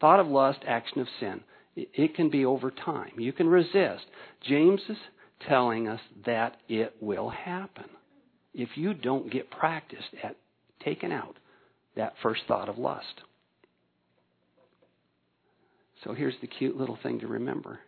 [0.00, 1.40] Thought of lust, action of sin.
[1.76, 3.12] It can be over time.
[3.18, 4.04] You can resist.
[4.48, 4.96] James is
[5.46, 7.84] telling us that it will happen
[8.54, 10.36] if you don't get practiced at
[10.82, 11.36] taking out
[11.94, 13.22] that first thought of lust.
[16.04, 17.80] So here's the cute little thing to remember.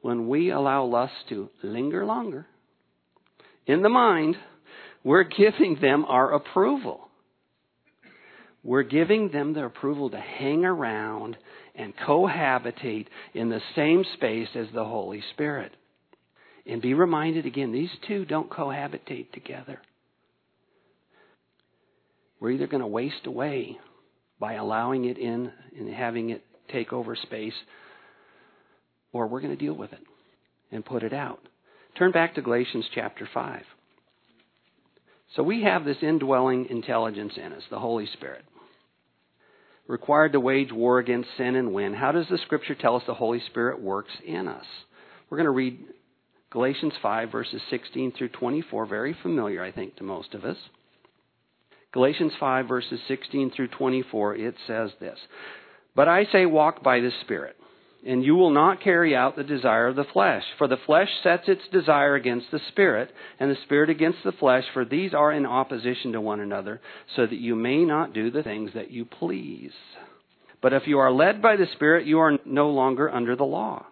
[0.00, 2.46] When we allow lust to linger longer
[3.66, 4.36] in the mind,
[5.02, 7.08] we're giving them our approval.
[8.62, 11.36] We're giving them the approval to hang around
[11.74, 15.72] and cohabitate in the same space as the Holy Spirit.
[16.66, 19.80] And be reminded again, these two don't cohabitate together.
[22.40, 23.78] We're either going to waste away
[24.38, 27.54] by allowing it in and having it take over space,
[29.12, 30.02] or we're going to deal with it
[30.70, 31.40] and put it out.
[31.98, 33.62] Turn back to Galatians chapter 5.
[35.34, 38.44] So we have this indwelling intelligence in us, the Holy Spirit.
[39.86, 41.94] Required to wage war against sin and win.
[41.94, 44.64] How does the scripture tell us the Holy Spirit works in us?
[45.28, 45.78] We're going to read
[46.50, 48.86] Galatians 5, verses 16 through 24.
[48.86, 50.56] Very familiar, I think, to most of us.
[51.92, 55.18] Galatians 5, verses 16 through 24, it says this
[55.96, 57.56] But I say, walk by the Spirit
[58.06, 60.44] and you will not carry out the desire of the flesh.
[60.58, 64.64] For the flesh sets its desire against the Spirit, and the Spirit against the flesh,
[64.72, 66.80] for these are in opposition to one another,
[67.16, 69.72] so that you may not do the things that you please.
[70.62, 73.86] But if you are led by the Spirit, you are no longer under the law.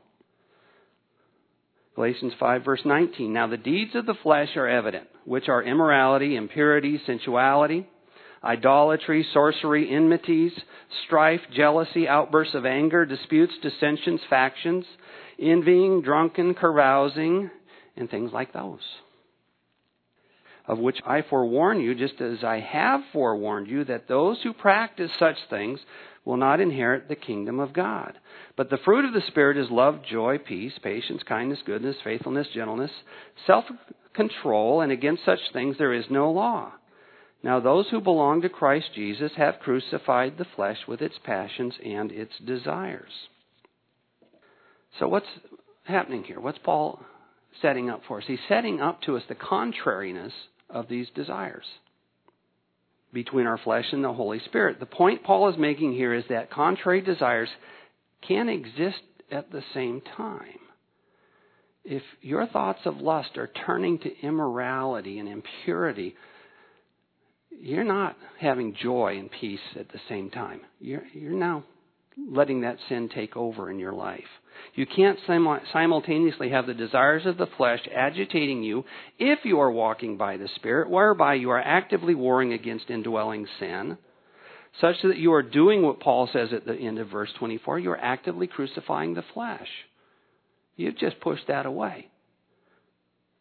[1.97, 3.33] Galatians 5, verse 19.
[3.33, 7.89] Now the deeds of the flesh are evident, which are immorality, impurity, sensuality
[8.45, 10.53] idolatry, sorcery, enmities,
[11.07, 14.85] strife, jealousy, outbursts of anger, disputes, dissensions, factions,
[15.41, 17.51] envying, drunken, carousing,
[17.97, 18.81] and things like those.
[20.67, 25.11] Of which I forewarn you, just as I have forewarned you, that those who practice
[25.19, 25.79] such things
[26.25, 28.19] will not inherit the kingdom of God.
[28.57, 32.91] But the fruit of the Spirit is love, joy, peace, patience, kindness, goodness, faithfulness, gentleness,
[33.47, 33.65] self
[34.15, 36.73] control, and against such things there is no law.
[37.45, 42.11] Now, those who belong to Christ Jesus have crucified the flesh with its passions and
[42.11, 43.11] its desires.
[44.99, 45.27] So, what's
[45.85, 46.41] happening here?
[46.41, 47.01] What's Paul
[47.61, 48.25] setting up for us?
[48.27, 50.33] He's setting up to us the contrariness
[50.71, 51.67] of these desires
[53.13, 54.81] between our flesh and the Holy Spirit.
[54.81, 57.51] The point Paul is making here is that contrary desires
[58.27, 60.61] can exist at the same time.
[61.85, 66.15] If your thoughts of lust are turning to immorality and impurity,
[67.61, 70.61] you're not having joy and peace at the same time.
[70.81, 71.65] You're, you're now
[72.31, 74.25] letting that sin take over in your life.
[74.75, 75.19] You can't
[75.73, 78.85] simultaneously have the desires of the flesh agitating you
[79.19, 83.99] if you are walking by the Spirit, whereby you are actively warring against indwelling sin,
[84.81, 87.81] such that you are doing what Paul says at the end of verse 24.
[87.81, 89.69] You are actively crucifying the flesh.
[90.77, 92.09] You've just pushed that away.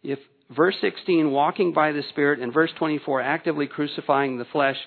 [0.03, 0.19] If
[0.55, 4.77] verse 16, walking by the Spirit, and verse 24, actively crucifying the flesh,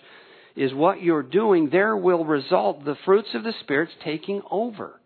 [0.56, 5.00] is what you're doing, there will result the fruits of the Spirit's taking over.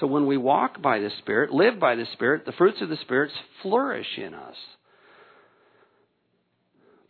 [0.00, 2.98] So when we walk by the Spirit, live by the Spirit, the fruits of the
[2.98, 3.30] Spirit
[3.62, 4.54] flourish in us.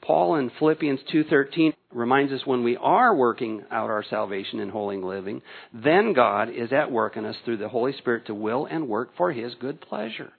[0.01, 4.97] Paul in Philippians 2:13 reminds us when we are working out our salvation in holy
[4.97, 5.43] living,
[5.75, 9.15] then God is at work in us through the Holy Spirit to will and work
[9.17, 10.33] for his good pleasure.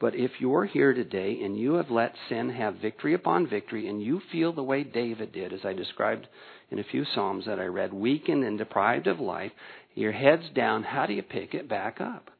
[0.00, 4.02] But if you're here today and you have let sin have victory upon victory and
[4.02, 6.28] you feel the way David did, as I described
[6.70, 9.50] in a few Psalms that I read, weakened and deprived of life,
[9.94, 12.30] your head's down, how do you pick it back up?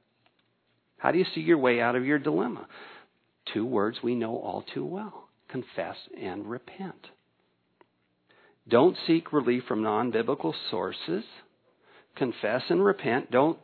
[0.98, 2.66] How do you see your way out of your dilemma?
[3.52, 7.06] Two words we know all too well confess and repent.
[8.68, 11.24] Don't seek relief from non biblical sources.
[12.16, 13.30] Confess and repent.
[13.30, 13.58] Don't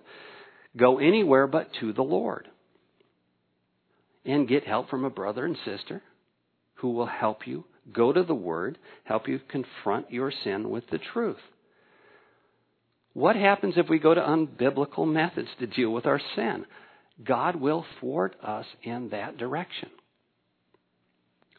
[0.76, 2.48] go anywhere but to the Lord
[4.24, 6.02] and get help from a brother and sister
[6.76, 10.98] who will help you go to the Word, help you confront your sin with the
[11.12, 11.36] truth.
[13.12, 16.66] What happens if we go to unbiblical methods to deal with our sin?
[17.22, 19.90] God will thwart us in that direction.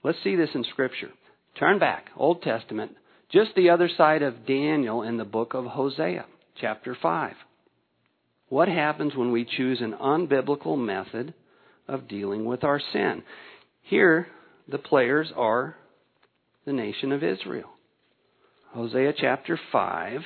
[0.03, 1.11] Let's see this in Scripture.
[1.57, 2.91] Turn back, Old Testament,
[3.31, 6.25] just the other side of Daniel in the book of Hosea,
[6.59, 7.33] chapter 5.
[8.49, 11.33] What happens when we choose an unbiblical method
[11.87, 13.23] of dealing with our sin?
[13.83, 14.27] Here,
[14.67, 15.75] the players are
[16.65, 17.69] the nation of Israel.
[18.73, 20.21] Hosea chapter 5,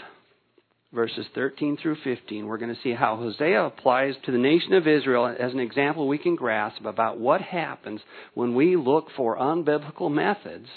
[0.93, 4.88] verses 13 through 15, we're going to see how Hosea applies to the nation of
[4.88, 8.01] Israel as an example we can grasp about what happens
[8.34, 10.68] when we look for unbiblical methods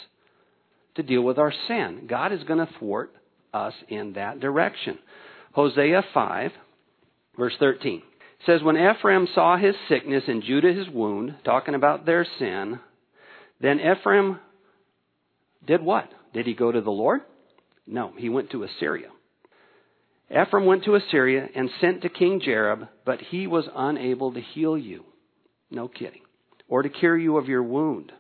[0.97, 2.07] to deal with our sin.
[2.09, 3.13] God is going to thwart
[3.55, 4.99] us in that direction.
[5.53, 6.51] Hosea 5,
[7.39, 8.03] verse 13
[8.47, 12.81] says, When Ephraim saw his sickness and Judah his wound, talking about their sin,
[13.61, 14.39] then Ephraim
[15.67, 16.11] did what?
[16.35, 17.21] Did he go to the Lord?
[17.87, 19.09] No, he went to Assyria.
[20.31, 24.79] Ephraim went to Assyria and sent to King Jareb, but he was unable to heal
[24.79, 25.05] you.
[25.71, 26.23] No kidding.
[26.69, 28.13] Or to cure you of your wound.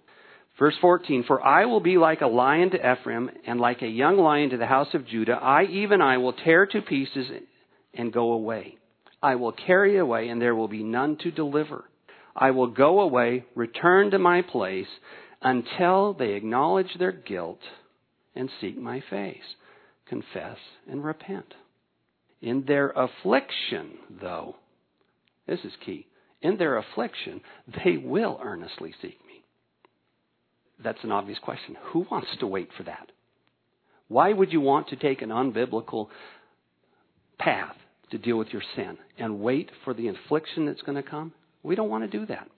[0.59, 4.19] Verse 14, For I will be like a lion to Ephraim, and like a young
[4.19, 5.33] lion to the house of Judah.
[5.33, 7.27] I, even I, will tear to pieces
[7.95, 8.77] and go away.
[9.23, 11.85] I will carry away, and there will be none to deliver.
[12.35, 14.89] I will go away, return to my place,
[15.41, 17.61] until they acknowledge their guilt
[18.35, 19.37] and seek my face,
[20.07, 20.59] confess
[20.89, 21.55] and repent.
[22.41, 24.57] In their affliction, though,
[25.47, 26.07] this is key,
[26.41, 27.41] in their affliction,
[27.85, 29.45] they will earnestly seek me.
[30.83, 31.77] That's an obvious question.
[31.93, 33.13] Who wants to wait for that?
[34.09, 36.09] Why would you want to take an unbiblical
[37.39, 37.77] path
[38.13, 41.33] to deal with your sin and wait for the infliction that's going to come?
[41.63, 42.49] We don't want to do that.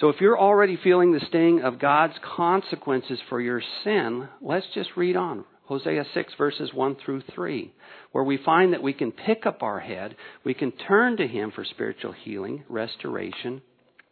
[0.00, 4.90] So if you're already feeling the sting of God's consequences for your sin, let's just
[4.96, 5.44] read on.
[5.66, 7.72] Hosea 6 verses 1 through 3,
[8.12, 10.14] where we find that we can pick up our head,
[10.44, 13.62] we can turn to Him for spiritual healing, restoration,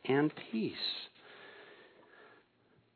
[0.06, 0.74] and peace.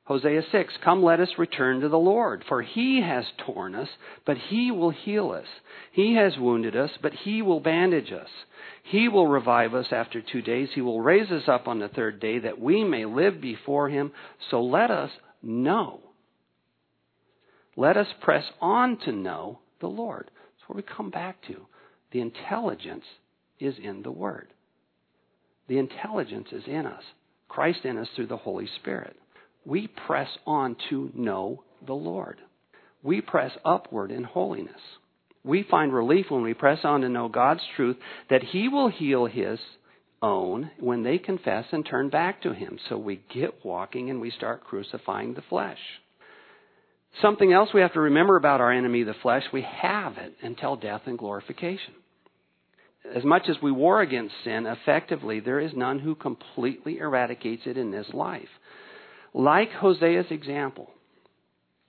[0.07, 3.89] Hosea 6, Come let us return to the Lord, for He has torn us,
[4.25, 5.47] but He will heal us.
[5.91, 8.29] He has wounded us, but He will bandage us.
[8.85, 10.69] He will revive us after two days.
[10.73, 14.13] He will raise us up on the third day that we may live before Him.
[14.49, 15.11] So let us
[15.43, 15.99] know.
[17.77, 20.31] Let us press on to know the Lord.
[20.31, 21.67] That's where we come back to.
[22.13, 23.05] The intelligence
[23.59, 24.53] is in the Word.
[25.67, 27.03] The intelligence is in us.
[27.49, 29.17] Christ in us through the Holy Spirit
[29.67, 32.39] we press on to know the Lord.
[33.03, 34.81] We press upward in holiness.
[35.45, 37.97] We find relief when we press on to know God's truth
[38.31, 39.59] that He will heal His
[40.23, 42.79] own when they confess and turn back to Him.
[42.89, 45.79] So we get walking and we start crucifying the flesh.
[47.23, 50.77] Something else we have to remember about our enemy, the flesh, we have it until
[50.77, 51.95] death and glorification.
[53.15, 57.77] As much as we war against sin effectively, there is none who completely eradicates it
[57.77, 58.49] in this life.
[59.37, 60.89] Like Hosea's example,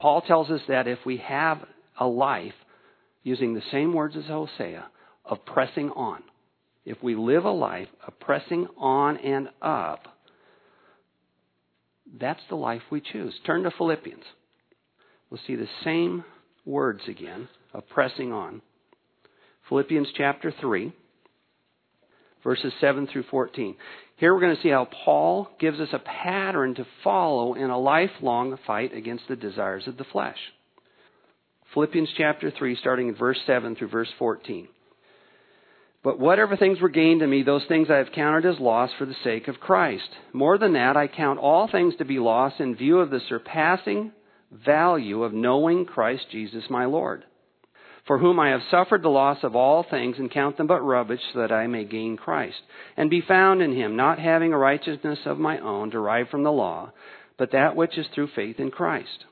[0.01, 1.59] Paul tells us that if we have
[1.97, 2.53] a life,
[3.23, 4.85] using the same words as Hosea,
[5.23, 6.23] of pressing on,
[6.83, 10.17] if we live a life of pressing on and up,
[12.19, 13.33] that's the life we choose.
[13.45, 14.23] Turn to Philippians.
[15.29, 16.25] We'll see the same
[16.65, 18.61] words again of pressing on.
[19.69, 20.91] Philippians chapter 3,
[22.47, 23.75] verses 7 through 14.
[24.15, 27.77] Here we're going to see how Paul gives us a pattern to follow in a
[27.77, 30.37] lifelong fight against the desires of the flesh.
[31.73, 34.69] Philippians chapter 3, starting in verse 7 through verse 14.
[36.05, 39.03] But whatever things were gained to me, those things I have counted as loss for
[39.03, 40.07] the sake of Christ.
[40.31, 44.13] More than that, I count all things to be loss in view of the surpassing
[44.53, 47.25] value of knowing Christ Jesus my Lord
[48.07, 51.19] for whom I have suffered the loss of all things and count them but rubbish
[51.33, 52.57] so that I may gain Christ
[52.95, 56.51] and be found in him, not having a righteousness of my own derived from the
[56.51, 56.93] law,
[57.37, 59.25] but that which is through faith in Christ,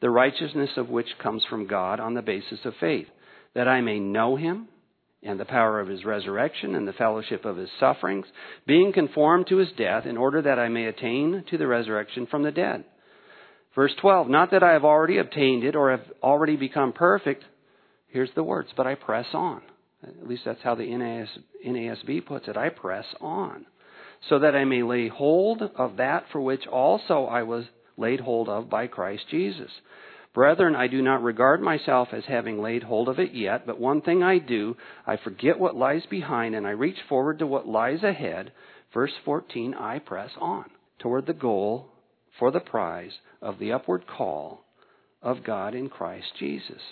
[0.00, 3.06] the righteousness of which comes from God on the basis of faith,
[3.54, 4.68] that I may know him
[5.22, 8.26] and the power of his resurrection and the fellowship of his sufferings,
[8.66, 12.42] being conformed to his death, in order that I may attain to the resurrection from
[12.42, 12.84] the dead.
[13.74, 17.44] Verse 12, not that I have already obtained it or have already become perfect
[18.08, 19.62] Here's the words, but I press on.
[20.02, 20.84] At least that's how the
[21.64, 22.56] NASB puts it.
[22.56, 23.66] I press on.
[24.28, 27.64] So that I may lay hold of that for which also I was
[27.96, 29.70] laid hold of by Christ Jesus.
[30.34, 34.02] Brethren, I do not regard myself as having laid hold of it yet, but one
[34.02, 38.02] thing I do, I forget what lies behind and I reach forward to what lies
[38.02, 38.52] ahead.
[38.94, 40.66] Verse 14, I press on
[40.98, 41.88] toward the goal
[42.38, 44.64] for the prize of the upward call
[45.22, 46.82] of God in Christ Jesus.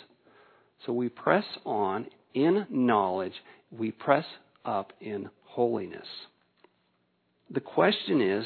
[0.84, 3.32] So we press on in knowledge,
[3.70, 4.26] we press
[4.64, 6.06] up in holiness.
[7.50, 8.44] The question is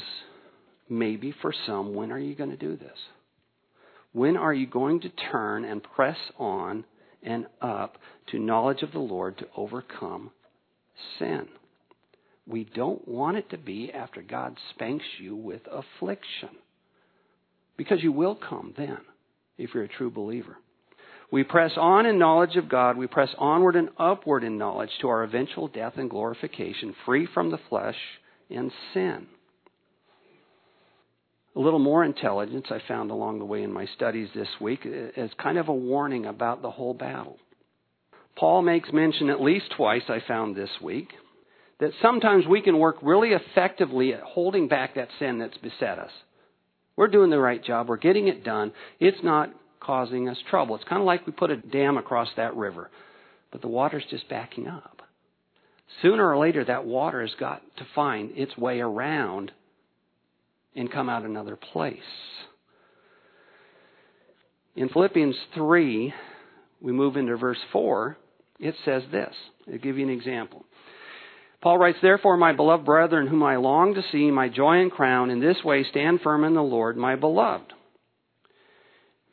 [0.89, 2.97] maybe for some, when are you going to do this?
[4.13, 6.85] When are you going to turn and press on
[7.23, 7.97] and up
[8.31, 10.31] to knowledge of the Lord to overcome
[11.17, 11.47] sin?
[12.47, 16.49] We don't want it to be after God spanks you with affliction.
[17.77, 18.97] Because you will come then,
[19.57, 20.57] if you're a true believer.
[21.31, 22.97] We press on in knowledge of God.
[22.97, 27.51] We press onward and upward in knowledge to our eventual death and glorification, free from
[27.51, 27.95] the flesh
[28.49, 29.27] and sin.
[31.55, 35.29] A little more intelligence I found along the way in my studies this week as
[35.41, 37.37] kind of a warning about the whole battle.
[38.37, 41.09] Paul makes mention at least twice, I found this week,
[41.79, 46.11] that sometimes we can work really effectively at holding back that sin that's beset us.
[46.95, 49.49] We're doing the right job, we're getting it done, it's not
[49.81, 50.75] causing us trouble.
[50.75, 52.89] It's kind of like we put a dam across that river,
[53.51, 55.01] but the water's just backing up.
[56.01, 59.51] Sooner or later, that water has got to find its way around
[60.75, 61.99] and come out another place.
[64.75, 66.13] In Philippians 3,
[66.79, 68.17] we move into verse 4,
[68.59, 69.33] it says this.
[69.69, 70.65] I'll give you an example.
[71.61, 75.29] Paul writes, Therefore, my beloved brethren, whom I long to see, my joy and crown,
[75.29, 77.73] in this way stand firm in the Lord, my beloved.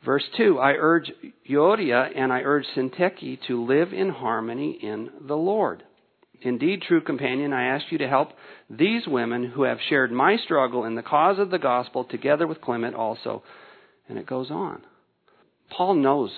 [0.05, 1.11] Verse 2 I urge
[1.49, 5.83] Euodia and I urge Syntyche to live in harmony in the Lord.
[6.41, 8.29] Indeed, true companion, I ask you to help
[8.69, 12.61] these women who have shared my struggle in the cause of the gospel together with
[12.61, 13.43] Clement also.
[14.07, 14.81] And it goes on.
[15.69, 16.31] Paul knows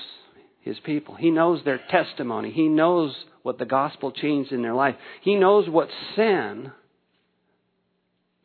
[0.62, 1.16] his people.
[1.16, 2.52] He knows their testimony.
[2.52, 4.96] He knows what the gospel changed in their life.
[5.22, 6.72] He knows what sin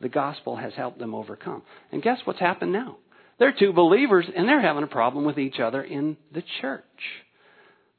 [0.01, 1.63] the gospel has helped them overcome.
[1.91, 2.99] And guess what's happened now?
[3.39, 6.85] They're two believers and they're having a problem with each other in the church.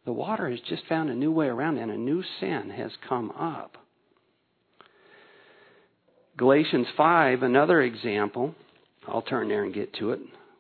[0.06, 3.32] The water has just found a new way around and a new sin has come
[3.32, 3.78] up.
[6.38, 8.56] Galatians 5, another example.
[9.08, 10.20] I'll turn there and get to it.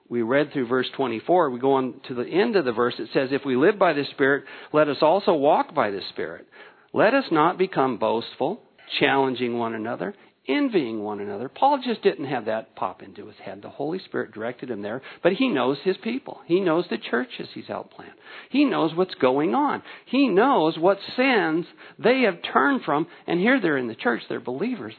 [0.09, 1.49] We read through verse 24.
[1.49, 2.95] We go on to the end of the verse.
[2.97, 6.47] It says, If we live by the Spirit, let us also walk by the Spirit.
[6.93, 8.61] Let us not become boastful,
[8.99, 10.15] challenging one another,
[10.47, 11.49] envying one another.
[11.49, 13.61] Paul just didn't have that pop into his head.
[13.61, 16.39] The Holy Spirit directed him there, but he knows his people.
[16.45, 18.13] He knows the churches he's plant.
[18.49, 19.83] He knows what's going on.
[20.05, 21.65] He knows what sins
[21.99, 24.93] they have turned from, and here they're in the church, they're believers,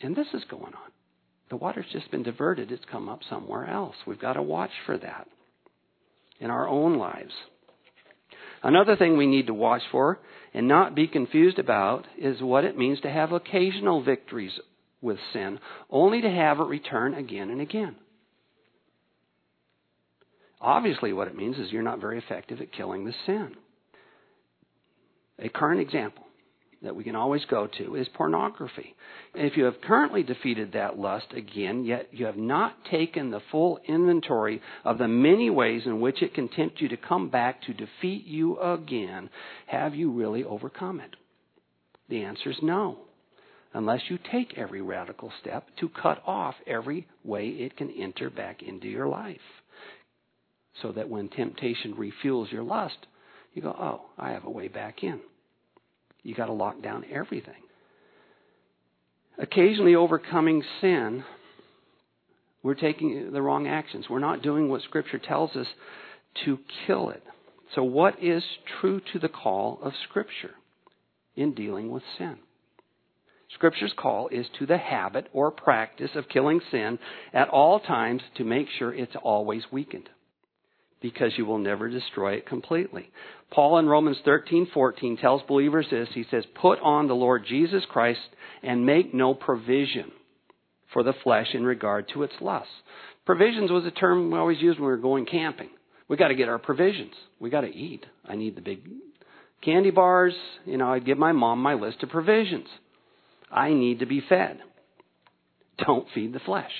[0.00, 0.90] and this is going on.
[1.50, 3.96] The water's just been diverted, it's come up somewhere else.
[4.06, 5.26] We've got to watch for that
[6.38, 7.32] in our own lives.
[8.62, 10.20] Another thing we need to watch for
[10.52, 14.52] and not be confused about is what it means to have occasional victories
[15.00, 17.96] with sin, only to have it return again and again.
[20.60, 23.54] Obviously, what it means is you're not very effective at killing the sin.
[25.38, 26.24] A current example
[26.82, 28.94] that we can always go to is pornography.
[29.34, 33.78] If you have currently defeated that lust again, yet you have not taken the full
[33.86, 37.74] inventory of the many ways in which it can tempt you to come back to
[37.74, 39.28] defeat you again,
[39.66, 41.16] have you really overcome it?
[42.08, 42.98] The answer is no.
[43.72, 48.62] Unless you take every radical step to cut off every way it can enter back
[48.62, 49.36] into your life.
[50.82, 53.06] So that when temptation refuels your lust,
[53.54, 55.20] you go, oh, I have a way back in.
[56.22, 57.54] You got to lock down everything.
[59.38, 61.24] Occasionally overcoming sin,
[62.62, 64.06] we're taking the wrong actions.
[64.10, 65.66] We're not doing what Scripture tells us
[66.44, 67.22] to kill it.
[67.74, 68.42] So, what is
[68.80, 70.54] true to the call of Scripture
[71.36, 72.36] in dealing with sin?
[73.54, 76.98] Scripture's call is to the habit or practice of killing sin
[77.32, 80.08] at all times to make sure it's always weakened
[81.00, 83.10] because you will never destroy it completely.
[83.50, 86.08] Paul in Romans 13:14 tells believers this.
[86.12, 88.20] He says, "Put on the Lord Jesus Christ
[88.62, 90.12] and make no provision
[90.92, 92.82] for the flesh in regard to its lusts."
[93.24, 95.70] Provisions was a term we always used when we were going camping.
[96.08, 97.14] We got to get our provisions.
[97.38, 98.04] We got to eat.
[98.26, 98.80] I need the big
[99.62, 100.34] candy bars.
[100.64, 102.68] You know, I'd give my mom my list of provisions.
[103.50, 104.60] I need to be fed.
[105.78, 106.72] Don't feed the flesh.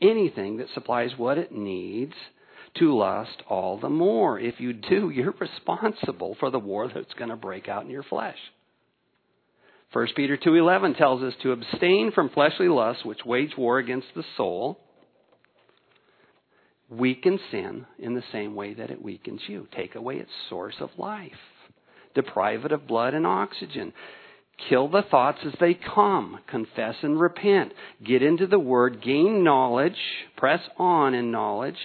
[0.00, 2.14] Anything that supplies what it needs
[2.78, 4.38] to lust all the more.
[4.38, 8.04] If you do, you're responsible for the war that's going to break out in your
[8.04, 8.38] flesh.
[9.92, 14.24] 1 Peter 2:11 tells us to abstain from fleshly lusts which wage war against the
[14.36, 14.78] soul.
[16.88, 19.66] Weaken sin in the same way that it weakens you.
[19.74, 21.32] Take away its source of life.
[22.14, 23.92] Deprive it of blood and oxygen.
[24.68, 26.38] Kill the thoughts as they come.
[26.46, 27.72] Confess and repent.
[28.04, 29.02] Get into the Word.
[29.02, 29.96] Gain knowledge.
[30.36, 31.78] Press on in knowledge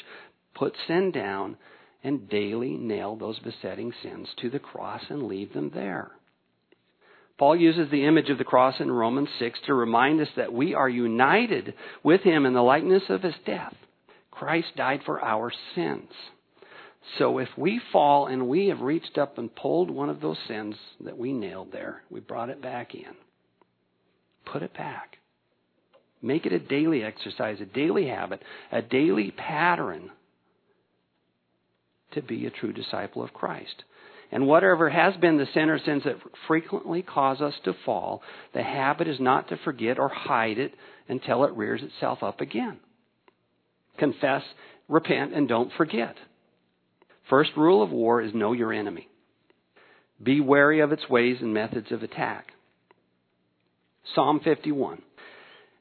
[0.58, 1.58] put sin down,
[2.04, 6.12] and daily nail those besetting sins to the cross and leave them there.
[7.38, 10.74] Paul uses the image of the cross in Romans 6 to remind us that we
[10.74, 13.76] are united with him in the likeness of his death.
[14.32, 16.10] Christ died for our sins.
[17.20, 20.76] So if we fall and we have reached up and pulled one of those sins
[21.02, 23.16] that we nailed there, we brought it back in,
[24.46, 25.18] put it back.
[26.22, 28.42] Make it a daily exercise, a daily habit,
[28.72, 30.10] a daily pattern
[32.14, 33.84] to be a true disciple of Christ.
[34.32, 38.22] And whatever has been the sin or sins that frequently cause us to fall,
[38.54, 40.74] the habit is not to forget or hide it
[41.08, 42.80] until it rears itself up again.
[43.98, 44.44] Confess,
[44.90, 46.16] repent, and don't forget.
[47.30, 49.08] First rule of war is know your enemy.
[50.22, 52.48] Be wary of its ways and methods of attack.
[54.16, 55.02] Psalm 51.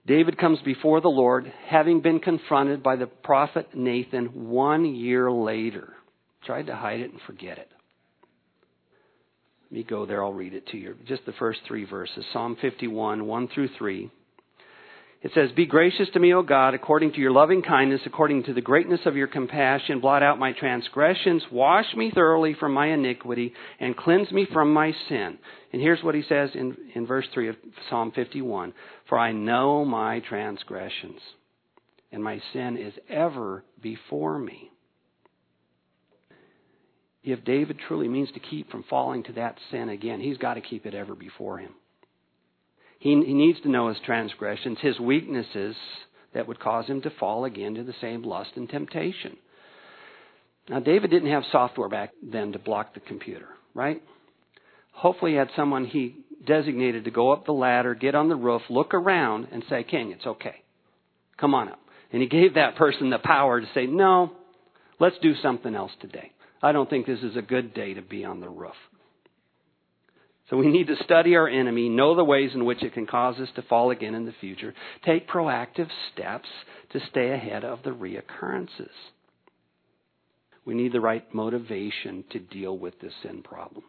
[0.07, 5.95] David comes before the Lord, having been confronted by the prophet Nathan one year later.
[6.47, 7.69] Tried to hide it and forget it.
[9.65, 10.95] Let me go there, I'll read it to you.
[11.09, 14.11] Just the first three verses Psalm 51, 1 through 3.
[15.23, 18.55] It says, Be gracious to me, O God, according to your loving kindness, according to
[18.55, 19.99] the greatness of your compassion.
[19.99, 24.93] Blot out my transgressions, wash me thoroughly from my iniquity, and cleanse me from my
[25.09, 25.39] sin.
[25.73, 27.57] And here's what he says in, in verse 3 of
[27.91, 28.73] Psalm 51
[29.09, 31.21] For I know my transgressions,
[32.13, 34.71] and my sin is ever before me.
[37.27, 40.61] If David truly means to keep from falling to that sin again, he's got to
[40.61, 41.75] keep it ever before him.
[43.01, 45.75] He, he needs to know his transgressions, his weaknesses
[46.35, 49.37] that would cause him to fall again to the same lust and temptation.
[50.69, 54.01] Now, David didn't have software back then to block the computer, right?
[54.93, 58.63] Hopefully, he had someone he designated to go up the ladder, get on the roof,
[58.71, 60.63] look around, and say, King, it's okay.
[61.39, 61.81] Come on up.
[62.13, 64.31] And he gave that person the power to say, No,
[65.01, 66.31] let's do something else today.
[66.63, 68.75] I don't think this is a good day to be on the roof.
[70.51, 73.37] So we need to study our enemy, know the ways in which it can cause
[73.41, 76.49] us to fall again in the future, take proactive steps
[76.93, 78.91] to stay ahead of the reoccurrences.
[80.65, 83.85] We need the right motivation to deal with this sin problem.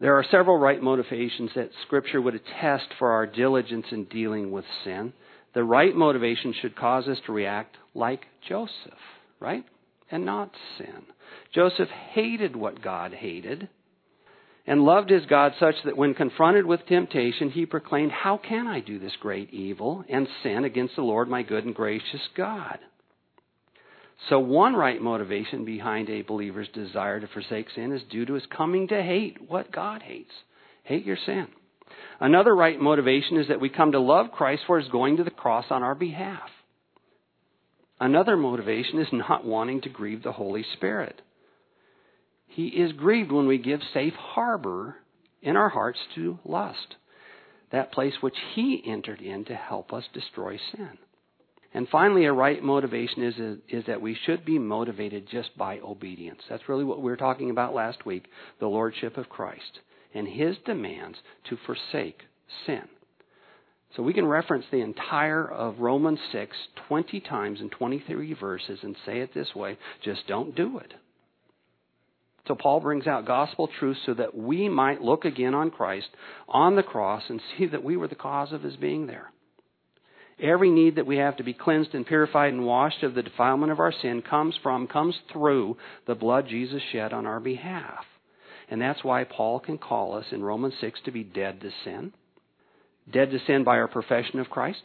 [0.00, 4.64] There are several right motivations that Scripture would attest for our diligence in dealing with
[4.84, 5.12] sin.
[5.54, 8.98] The right motivation should cause us to react like Joseph,
[9.38, 9.64] right?
[10.12, 11.06] And not sin.
[11.54, 13.68] Joseph hated what God hated
[14.66, 18.80] and loved his God such that when confronted with temptation, he proclaimed, How can I
[18.80, 22.78] do this great evil and sin against the Lord my good and gracious God?
[24.28, 28.44] So, one right motivation behind a believer's desire to forsake sin is due to his
[28.56, 30.30] coming to hate what God hates.
[30.84, 31.48] Hate your sin.
[32.20, 35.30] Another right motivation is that we come to love Christ for his going to the
[35.30, 36.48] cross on our behalf.
[38.02, 41.22] Another motivation is not wanting to grieve the Holy Spirit.
[42.48, 44.96] He is grieved when we give safe harbor
[45.40, 46.96] in our hearts to lust,
[47.70, 50.98] that place which He entered in to help us destroy sin.
[51.72, 56.40] And finally, a right motivation is, is that we should be motivated just by obedience.
[56.50, 58.24] That's really what we were talking about last week
[58.58, 59.78] the Lordship of Christ
[60.12, 61.18] and His demands
[61.50, 62.22] to forsake
[62.66, 62.82] sin.
[63.96, 66.56] So we can reference the entire of Romans 6
[66.88, 70.92] 20 times in 23 verses and say it this way just don't do it.
[72.48, 76.08] So Paul brings out gospel truth so that we might look again on Christ
[76.48, 79.30] on the cross and see that we were the cause of his being there.
[80.40, 83.70] Every need that we have to be cleansed and purified and washed of the defilement
[83.70, 85.76] of our sin comes from, comes through
[86.06, 88.04] the blood Jesus shed on our behalf.
[88.68, 92.12] And that's why Paul can call us in Romans 6 to be dead to sin.
[93.10, 94.82] Dead to sin by our profession of Christ,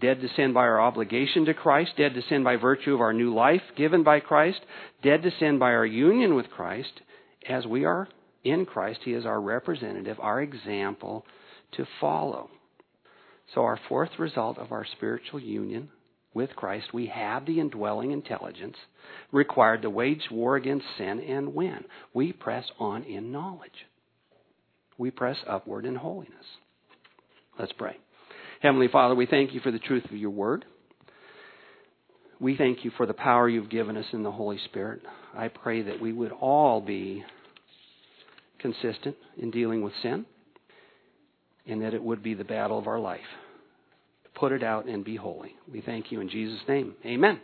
[0.00, 3.12] dead to sin by our obligation to Christ, dead to sin by virtue of our
[3.12, 4.60] new life given by Christ,
[5.02, 7.00] dead to sin by our union with Christ.
[7.48, 8.08] As we are
[8.42, 11.24] in Christ, He is our representative, our example
[11.76, 12.50] to follow.
[13.54, 15.90] So, our fourth result of our spiritual union
[16.32, 18.76] with Christ, we have the indwelling intelligence
[19.30, 21.84] required to wage war against sin and win.
[22.12, 23.86] We press on in knowledge.
[24.98, 26.46] We press upward in holiness.
[27.58, 27.96] Let's pray.
[28.60, 30.64] Heavenly Father, we thank you for the truth of your word.
[32.40, 35.02] We thank you for the power you've given us in the Holy Spirit.
[35.36, 37.24] I pray that we would all be
[38.58, 40.26] consistent in dealing with sin
[41.66, 43.20] and that it would be the battle of our life.
[44.34, 45.54] Put it out and be holy.
[45.70, 46.94] We thank you in Jesus' name.
[47.04, 47.40] Amen.